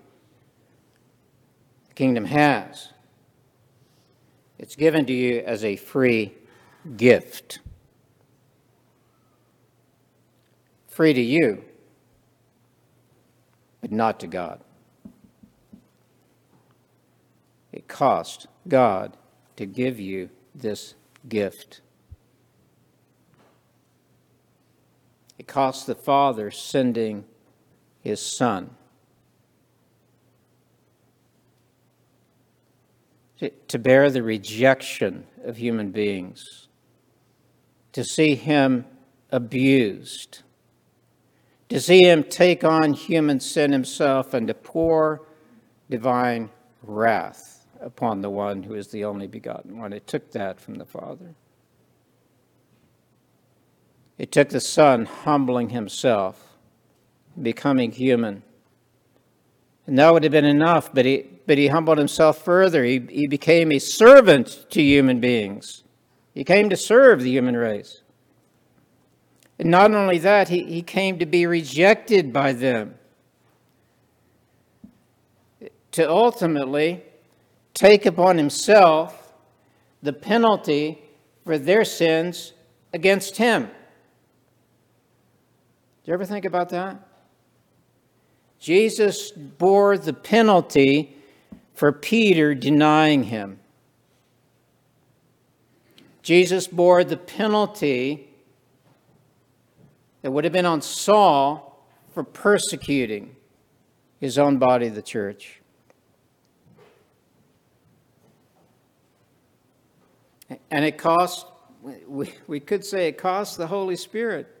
kingdom 1.94 2.24
has. 2.26 2.90
It's 4.58 4.76
given 4.76 5.06
to 5.06 5.12
you 5.12 5.40
as 5.40 5.64
a 5.64 5.76
free 5.76 6.34
gift. 6.96 7.60
Free 10.88 11.12
to 11.12 11.20
you, 11.20 11.64
but 13.80 13.90
not 13.90 14.20
to 14.20 14.26
God. 14.26 14.60
It 17.72 17.88
cost 17.88 18.46
God 18.68 19.16
to 19.56 19.66
give 19.66 19.98
you 19.98 20.30
this 20.54 20.94
gift. 21.28 21.80
It 25.38 25.48
cost 25.48 25.86
the 25.86 25.96
Father 25.96 26.50
sending 26.50 27.24
his 28.00 28.20
Son. 28.20 28.70
To 33.68 33.78
bear 33.78 34.10
the 34.10 34.22
rejection 34.22 35.26
of 35.44 35.56
human 35.56 35.90
beings, 35.90 36.68
to 37.92 38.04
see 38.04 38.34
him 38.34 38.86
abused, 39.30 40.42
to 41.68 41.80
see 41.80 42.04
him 42.04 42.22
take 42.22 42.64
on 42.64 42.92
human 42.92 43.40
sin 43.40 43.72
himself 43.72 44.34
and 44.34 44.46
to 44.48 44.54
pour 44.54 45.22
divine 45.90 46.50
wrath 46.82 47.66
upon 47.80 48.20
the 48.20 48.30
one 48.30 48.62
who 48.62 48.74
is 48.74 48.88
the 48.88 49.04
only 49.04 49.26
begotten 49.26 49.78
one. 49.78 49.92
It 49.92 50.06
took 50.06 50.30
that 50.32 50.60
from 50.60 50.76
the 50.76 50.86
Father. 50.86 51.34
It 54.16 54.30
took 54.30 54.48
the 54.50 54.60
Son 54.60 55.06
humbling 55.06 55.70
himself, 55.70 56.56
becoming 57.40 57.90
human. 57.90 58.42
And 59.86 59.98
that 59.98 60.12
would 60.12 60.22
have 60.22 60.32
been 60.32 60.44
enough, 60.44 60.92
but 60.94 61.04
he, 61.04 61.28
but 61.46 61.58
he 61.58 61.68
humbled 61.68 61.98
himself 61.98 62.42
further. 62.42 62.84
He, 62.84 63.00
he 63.10 63.26
became 63.26 63.70
a 63.70 63.78
servant 63.78 64.66
to 64.70 64.82
human 64.82 65.20
beings. 65.20 65.82
He 66.32 66.42
came 66.42 66.70
to 66.70 66.76
serve 66.76 67.20
the 67.20 67.30
human 67.30 67.56
race. 67.56 68.02
And 69.58 69.70
not 69.70 69.92
only 69.94 70.18
that, 70.18 70.48
he, 70.48 70.64
he 70.64 70.82
came 70.82 71.18
to 71.18 71.26
be 71.26 71.46
rejected 71.46 72.32
by 72.32 72.52
them, 72.52 72.96
to 75.92 76.10
ultimately 76.10 77.04
take 77.72 78.04
upon 78.04 78.36
himself 78.36 79.32
the 80.02 80.12
penalty 80.12 81.02
for 81.44 81.56
their 81.56 81.84
sins 81.84 82.52
against 82.92 83.36
him. 83.36 83.66
Do 86.04 86.10
you 86.10 86.14
ever 86.14 86.24
think 86.24 86.44
about 86.44 86.70
that? 86.70 86.96
Jesus 88.64 89.30
bore 89.30 89.98
the 89.98 90.14
penalty 90.14 91.14
for 91.74 91.92
Peter 91.92 92.54
denying 92.54 93.24
him. 93.24 93.60
Jesus 96.22 96.66
bore 96.66 97.04
the 97.04 97.18
penalty 97.18 98.26
that 100.22 100.30
would 100.30 100.44
have 100.44 100.52
been 100.54 100.64
on 100.64 100.80
Saul 100.80 101.86
for 102.14 102.24
persecuting 102.24 103.36
his 104.18 104.38
own 104.38 104.56
body, 104.56 104.88
the 104.88 105.02
church. 105.02 105.60
And 110.70 110.86
it 110.86 110.96
cost, 110.96 111.46
we, 112.08 112.32
we 112.46 112.60
could 112.60 112.82
say 112.82 113.08
it 113.08 113.18
cost 113.18 113.58
the 113.58 113.66
Holy 113.66 113.96
Spirit. 113.96 114.53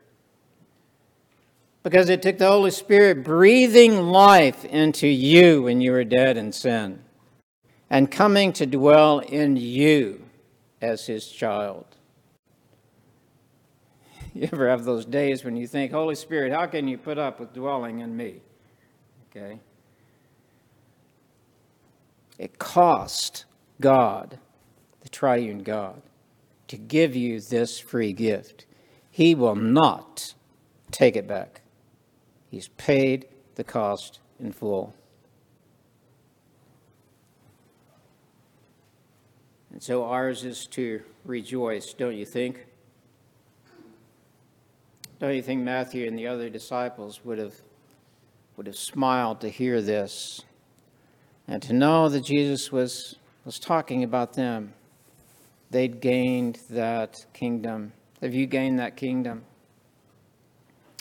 Because 1.84 2.08
it 2.08 2.20
took 2.20 2.38
the 2.38 2.48
Holy 2.48 2.72
Spirit 2.72 3.22
breathing 3.22 4.08
life 4.08 4.64
into 4.64 5.06
you 5.06 5.62
when 5.62 5.80
you 5.80 5.92
were 5.92 6.02
dead 6.02 6.36
in 6.36 6.50
sin 6.50 6.98
and 7.88 8.10
coming 8.10 8.52
to 8.54 8.66
dwell 8.66 9.20
in 9.20 9.56
you 9.56 10.24
as 10.82 11.06
his 11.06 11.28
child. 11.28 11.86
You 14.36 14.48
ever 14.52 14.68
have 14.68 14.82
those 14.82 15.04
days 15.04 15.44
when 15.44 15.56
you 15.56 15.68
think, 15.68 15.92
Holy 15.92 16.16
Spirit, 16.16 16.52
how 16.52 16.66
can 16.66 16.88
you 16.88 16.98
put 16.98 17.18
up 17.18 17.38
with 17.38 17.54
dwelling 17.54 18.00
in 18.00 18.16
me? 18.16 18.40
Okay. 19.30 19.60
It 22.36 22.58
cost 22.58 23.44
God 23.80 24.40
the 25.04 25.10
triune 25.10 25.62
God, 25.62 26.02
to 26.66 26.78
give 26.78 27.14
you 27.14 27.38
this 27.38 27.78
free 27.78 28.12
gift. 28.14 28.64
He 29.10 29.34
will 29.34 29.54
not 29.54 30.34
take 30.90 31.14
it 31.14 31.28
back. 31.28 31.60
He's 32.54 32.68
paid 32.68 33.26
the 33.56 33.64
cost 33.64 34.20
in 34.38 34.52
full. 34.52 34.94
And 39.72 39.82
so 39.82 40.04
ours 40.04 40.44
is 40.44 40.66
to 40.66 41.02
rejoice, 41.24 41.92
don't 41.94 42.14
you 42.16 42.24
think? 42.24 42.64
Don't 45.18 45.34
you 45.34 45.42
think 45.42 45.62
Matthew 45.62 46.06
and 46.06 46.16
the 46.16 46.28
other 46.28 46.48
disciples 46.48 47.24
would 47.24 47.38
have 47.38 47.54
would 48.56 48.68
have 48.68 48.76
smiled 48.76 49.40
to 49.40 49.48
hear 49.48 49.82
this 49.82 50.42
and 51.48 51.60
to 51.62 51.72
know 51.72 52.08
that 52.08 52.24
Jesus 52.24 52.70
was 52.70 53.16
was 53.44 53.58
talking 53.58 54.04
about 54.04 54.34
them? 54.34 54.74
they'd 55.72 56.00
gained 56.00 56.60
that 56.70 57.26
kingdom. 57.32 57.92
Have 58.22 58.32
you 58.32 58.46
gained 58.46 58.78
that 58.78 58.96
kingdom? 58.96 59.42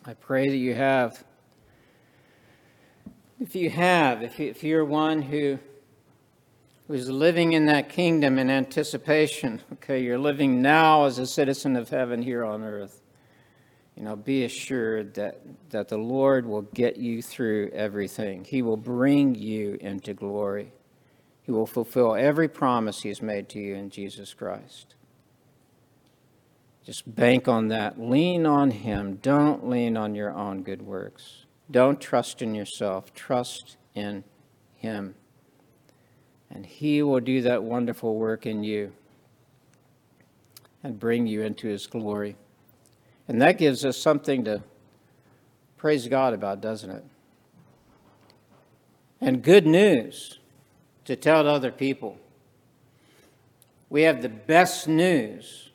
I 0.04 0.16
pray 0.16 0.50
that 0.50 0.58
you 0.58 0.74
have. 0.74 1.24
If 3.44 3.58
you 3.58 3.70
have, 3.72 4.24
if, 4.24 4.64
you, 4.64 4.78
are 4.78 4.86
one 4.86 5.22
who 5.22 5.60
who's 6.88 7.10
living 7.10 7.52
in 7.52 7.66
that 7.66 7.90
kingdom 7.90 8.40
in 8.40 8.50
anticipation, 8.50 9.60
okay, 9.74 10.02
you're 10.02 10.18
living 10.18 10.62
now 10.62 11.04
as 11.04 11.20
a 11.20 11.28
citizen 11.28 11.76
of 11.76 11.90
heaven 11.90 12.22
here 12.22 12.46
on 12.46 12.64
earth. 12.64 13.02
You 13.98 14.04
know, 14.04 14.16
be 14.16 14.46
assured 14.46 15.16
that, 15.16 15.42
that 15.72 15.90
the 15.90 15.98
Lord 15.98 16.46
will 16.46 16.62
get 16.62 16.96
you 16.96 17.22
through 17.22 17.72
everything. 17.74 18.46
He 18.46 18.62
will 18.62 18.78
bring 18.78 19.36
you 19.36 19.78
into 19.82 20.14
glory. 20.14 20.72
He 21.42 21.52
will 21.52 21.68
fulfill 21.68 22.16
every 22.16 22.48
promise 22.48 23.02
He 23.02 23.10
has 23.10 23.22
made 23.22 23.50
to 23.50 23.60
you 23.60 23.76
in 23.76 23.90
Jesus 23.90 24.34
Christ. 24.34 24.96
Just 26.86 27.14
bank 27.14 27.50
on 27.50 27.68
that. 27.68 28.00
Lean 28.00 28.46
on 28.46 28.72
Him. 28.72 29.18
Don't 29.22 29.70
lean 29.70 29.98
on 29.98 30.16
your 30.16 30.32
own 30.32 30.64
good 30.64 30.82
works. 30.82 31.43
Don't 31.74 32.00
trust 32.00 32.44
in 32.44 32.54
yourself. 32.54 33.16
Trust 33.16 33.78
in 33.96 34.24
Him. 34.76 35.16
And 36.52 36.68
He 36.68 37.02
will 37.02 37.20
do 37.20 37.42
that 37.42 37.64
wonderful 37.64 38.16
work 38.16 38.46
in 38.46 38.64
you 38.64 38.94
and 40.84 41.00
bring 41.00 41.26
you 41.26 41.42
into 41.42 41.68
His 41.68 41.88
glory. 41.88 42.36
And 43.28 43.42
that 43.42 43.58
gives 43.58 43.84
us 43.84 43.98
something 43.98 44.44
to 44.44 44.62
praise 45.78 46.08
God 46.08 46.36
about, 46.36 46.62
doesn't 46.62 46.92
it? 46.92 47.04
And 49.20 49.42
good 49.42 49.66
news 49.66 50.38
to 51.06 51.16
tell 51.16 51.42
to 51.42 51.50
other 51.50 51.72
people. 51.72 52.18
We 53.90 54.04
have 54.04 54.22
the 54.22 54.30
best 54.30 54.88
news 54.88 55.72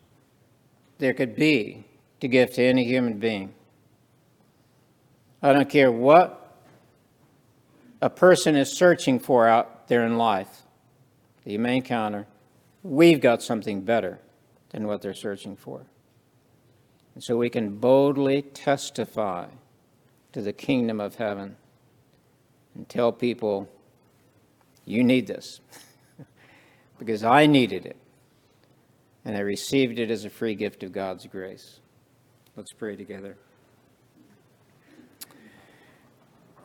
there 0.98 1.12
could 1.12 1.34
be 1.34 1.84
to 2.20 2.28
give 2.28 2.52
to 2.52 2.62
any 2.62 2.84
human 2.84 3.18
being. 3.18 3.52
I 5.42 5.52
don't 5.52 5.68
care 5.68 5.92
what 5.92 6.48
a 8.00 8.10
person 8.10 8.56
is 8.56 8.76
searching 8.76 9.18
for 9.18 9.46
out 9.46 9.88
there 9.88 10.04
in 10.04 10.18
life 10.18 10.62
that 11.44 11.52
you 11.52 11.58
may 11.58 11.76
encounter, 11.76 12.26
we've 12.82 13.20
got 13.20 13.42
something 13.42 13.80
better 13.80 14.18
than 14.70 14.86
what 14.86 15.02
they're 15.02 15.14
searching 15.14 15.56
for. 15.56 15.86
And 17.14 17.24
so 17.24 17.36
we 17.36 17.50
can 17.50 17.76
boldly 17.76 18.42
testify 18.42 19.46
to 20.32 20.42
the 20.42 20.52
kingdom 20.52 21.00
of 21.00 21.16
heaven 21.16 21.56
and 22.74 22.88
tell 22.88 23.12
people 23.12 23.68
you 24.84 25.02
need 25.02 25.26
this 25.26 25.60
because 26.98 27.24
I 27.24 27.46
needed 27.46 27.86
it. 27.86 27.96
And 29.24 29.36
I 29.36 29.40
received 29.40 29.98
it 29.98 30.10
as 30.10 30.24
a 30.24 30.30
free 30.30 30.54
gift 30.54 30.82
of 30.82 30.92
God's 30.92 31.26
grace. 31.26 31.80
Let's 32.56 32.72
pray 32.72 32.96
together. 32.96 33.36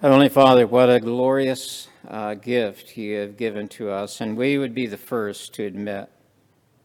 Heavenly 0.04 0.28
Father, 0.28 0.68
what 0.68 0.90
a 0.90 1.00
glorious 1.00 1.88
uh, 2.10 2.34
gift 2.34 2.98
you 2.98 3.16
have 3.20 3.38
given 3.38 3.70
to 3.70 3.90
us, 3.90 4.20
and 4.20 4.36
we 4.36 4.58
would 4.58 4.76
be 4.76 4.86
the 4.86 4.98
first 4.98 5.54
to 5.54 5.64
admit 5.64 6.10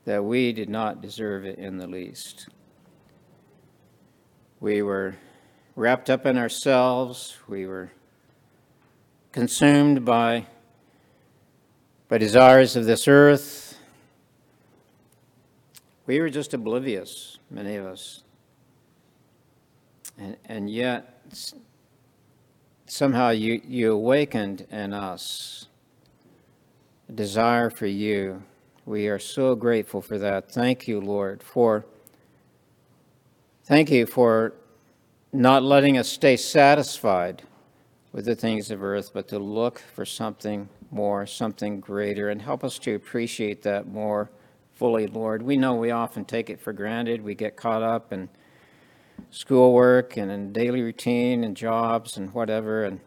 that 0.04 0.22
we 0.24 0.52
did 0.52 0.68
not 0.68 1.02
deserve 1.02 1.44
it 1.44 1.58
in 1.58 1.78
the 1.78 1.88
least. 1.88 2.48
We 4.60 4.82
were 4.82 5.16
wrapped 5.74 6.08
up 6.08 6.26
in 6.26 6.38
ourselves, 6.38 7.36
we 7.48 7.66
were 7.66 7.90
consumed 9.32 10.04
by 10.04 10.46
by 12.06 12.18
desires 12.18 12.76
of 12.76 12.84
this 12.84 13.08
earth. 13.08 13.80
We 16.06 16.20
were 16.20 16.30
just 16.30 16.54
oblivious, 16.54 17.38
many 17.50 17.74
of 17.74 17.84
us. 17.84 18.22
And, 20.16 20.36
and 20.44 20.70
yet, 20.70 21.20
somehow 22.88 23.30
you, 23.30 23.60
you 23.66 23.92
awakened 23.92 24.66
in 24.70 24.92
us 24.92 25.66
a 27.08 27.12
desire 27.12 27.70
for 27.70 27.86
you. 27.86 28.42
We 28.86 29.08
are 29.08 29.18
so 29.18 29.54
grateful 29.54 30.00
for 30.00 30.18
that. 30.18 30.50
Thank 30.50 30.88
you, 30.88 31.00
Lord, 31.00 31.42
for 31.42 31.84
thank 33.64 33.90
you 33.90 34.06
for 34.06 34.54
not 35.32 35.62
letting 35.62 35.98
us 35.98 36.08
stay 36.08 36.36
satisfied 36.36 37.42
with 38.12 38.24
the 38.24 38.34
things 38.34 38.70
of 38.70 38.82
earth, 38.82 39.10
but 39.12 39.28
to 39.28 39.38
look 39.38 39.82
for 39.94 40.06
something 40.06 40.68
more, 40.90 41.26
something 41.26 41.80
greater, 41.80 42.30
and 42.30 42.40
help 42.40 42.64
us 42.64 42.78
to 42.78 42.94
appreciate 42.94 43.62
that 43.62 43.86
more 43.86 44.30
fully, 44.74 45.06
Lord. 45.06 45.42
We 45.42 45.58
know 45.58 45.74
we 45.74 45.90
often 45.90 46.24
take 46.24 46.48
it 46.48 46.58
for 46.58 46.72
granted. 46.72 47.22
We 47.22 47.34
get 47.34 47.56
caught 47.56 47.82
up 47.82 48.12
in 48.12 48.30
schoolwork 49.30 50.16
and 50.16 50.30
in 50.30 50.52
daily 50.52 50.82
routine 50.82 51.44
and 51.44 51.56
jobs 51.56 52.16
and 52.16 52.32
whatever, 52.32 52.84
and, 52.84 53.00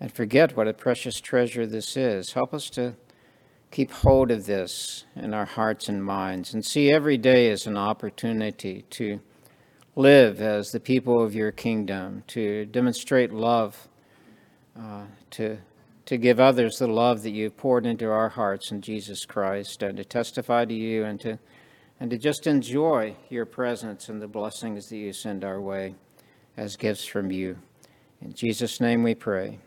and 0.00 0.12
forget 0.12 0.56
what 0.56 0.68
a 0.68 0.72
precious 0.72 1.20
treasure 1.20 1.66
this 1.66 1.96
is. 1.96 2.32
Help 2.32 2.54
us 2.54 2.70
to 2.70 2.94
keep 3.70 3.90
hold 3.90 4.30
of 4.30 4.46
this 4.46 5.04
in 5.16 5.34
our 5.34 5.44
hearts 5.44 5.88
and 5.88 6.04
minds 6.04 6.54
and 6.54 6.64
see 6.64 6.92
every 6.92 7.18
day 7.18 7.50
as 7.50 7.66
an 7.66 7.76
opportunity 7.76 8.84
to 8.90 9.20
live 9.96 10.40
as 10.40 10.70
the 10.70 10.80
people 10.80 11.22
of 11.22 11.34
your 11.34 11.52
kingdom, 11.52 12.22
to 12.26 12.66
demonstrate 12.66 13.32
love, 13.32 13.88
uh, 14.78 15.04
to 15.30 15.58
to 16.06 16.18
give 16.18 16.38
others 16.38 16.78
the 16.78 16.86
love 16.86 17.22
that 17.22 17.30
you've 17.30 17.56
poured 17.56 17.86
into 17.86 18.10
our 18.10 18.28
hearts 18.28 18.70
in 18.70 18.80
Jesus 18.82 19.24
Christ 19.24 19.82
and 19.82 19.96
to 19.96 20.04
testify 20.04 20.64
to 20.66 20.74
you 20.74 21.04
and 21.04 21.18
to 21.20 21.38
and 22.00 22.10
to 22.10 22.18
just 22.18 22.46
enjoy 22.46 23.16
your 23.28 23.46
presence 23.46 24.08
and 24.08 24.20
the 24.20 24.28
blessings 24.28 24.88
that 24.88 24.96
you 24.96 25.12
send 25.12 25.44
our 25.44 25.60
way 25.60 25.94
as 26.56 26.76
gifts 26.76 27.04
from 27.04 27.30
you. 27.30 27.56
In 28.20 28.32
Jesus' 28.32 28.80
name 28.80 29.02
we 29.02 29.14
pray. 29.14 29.58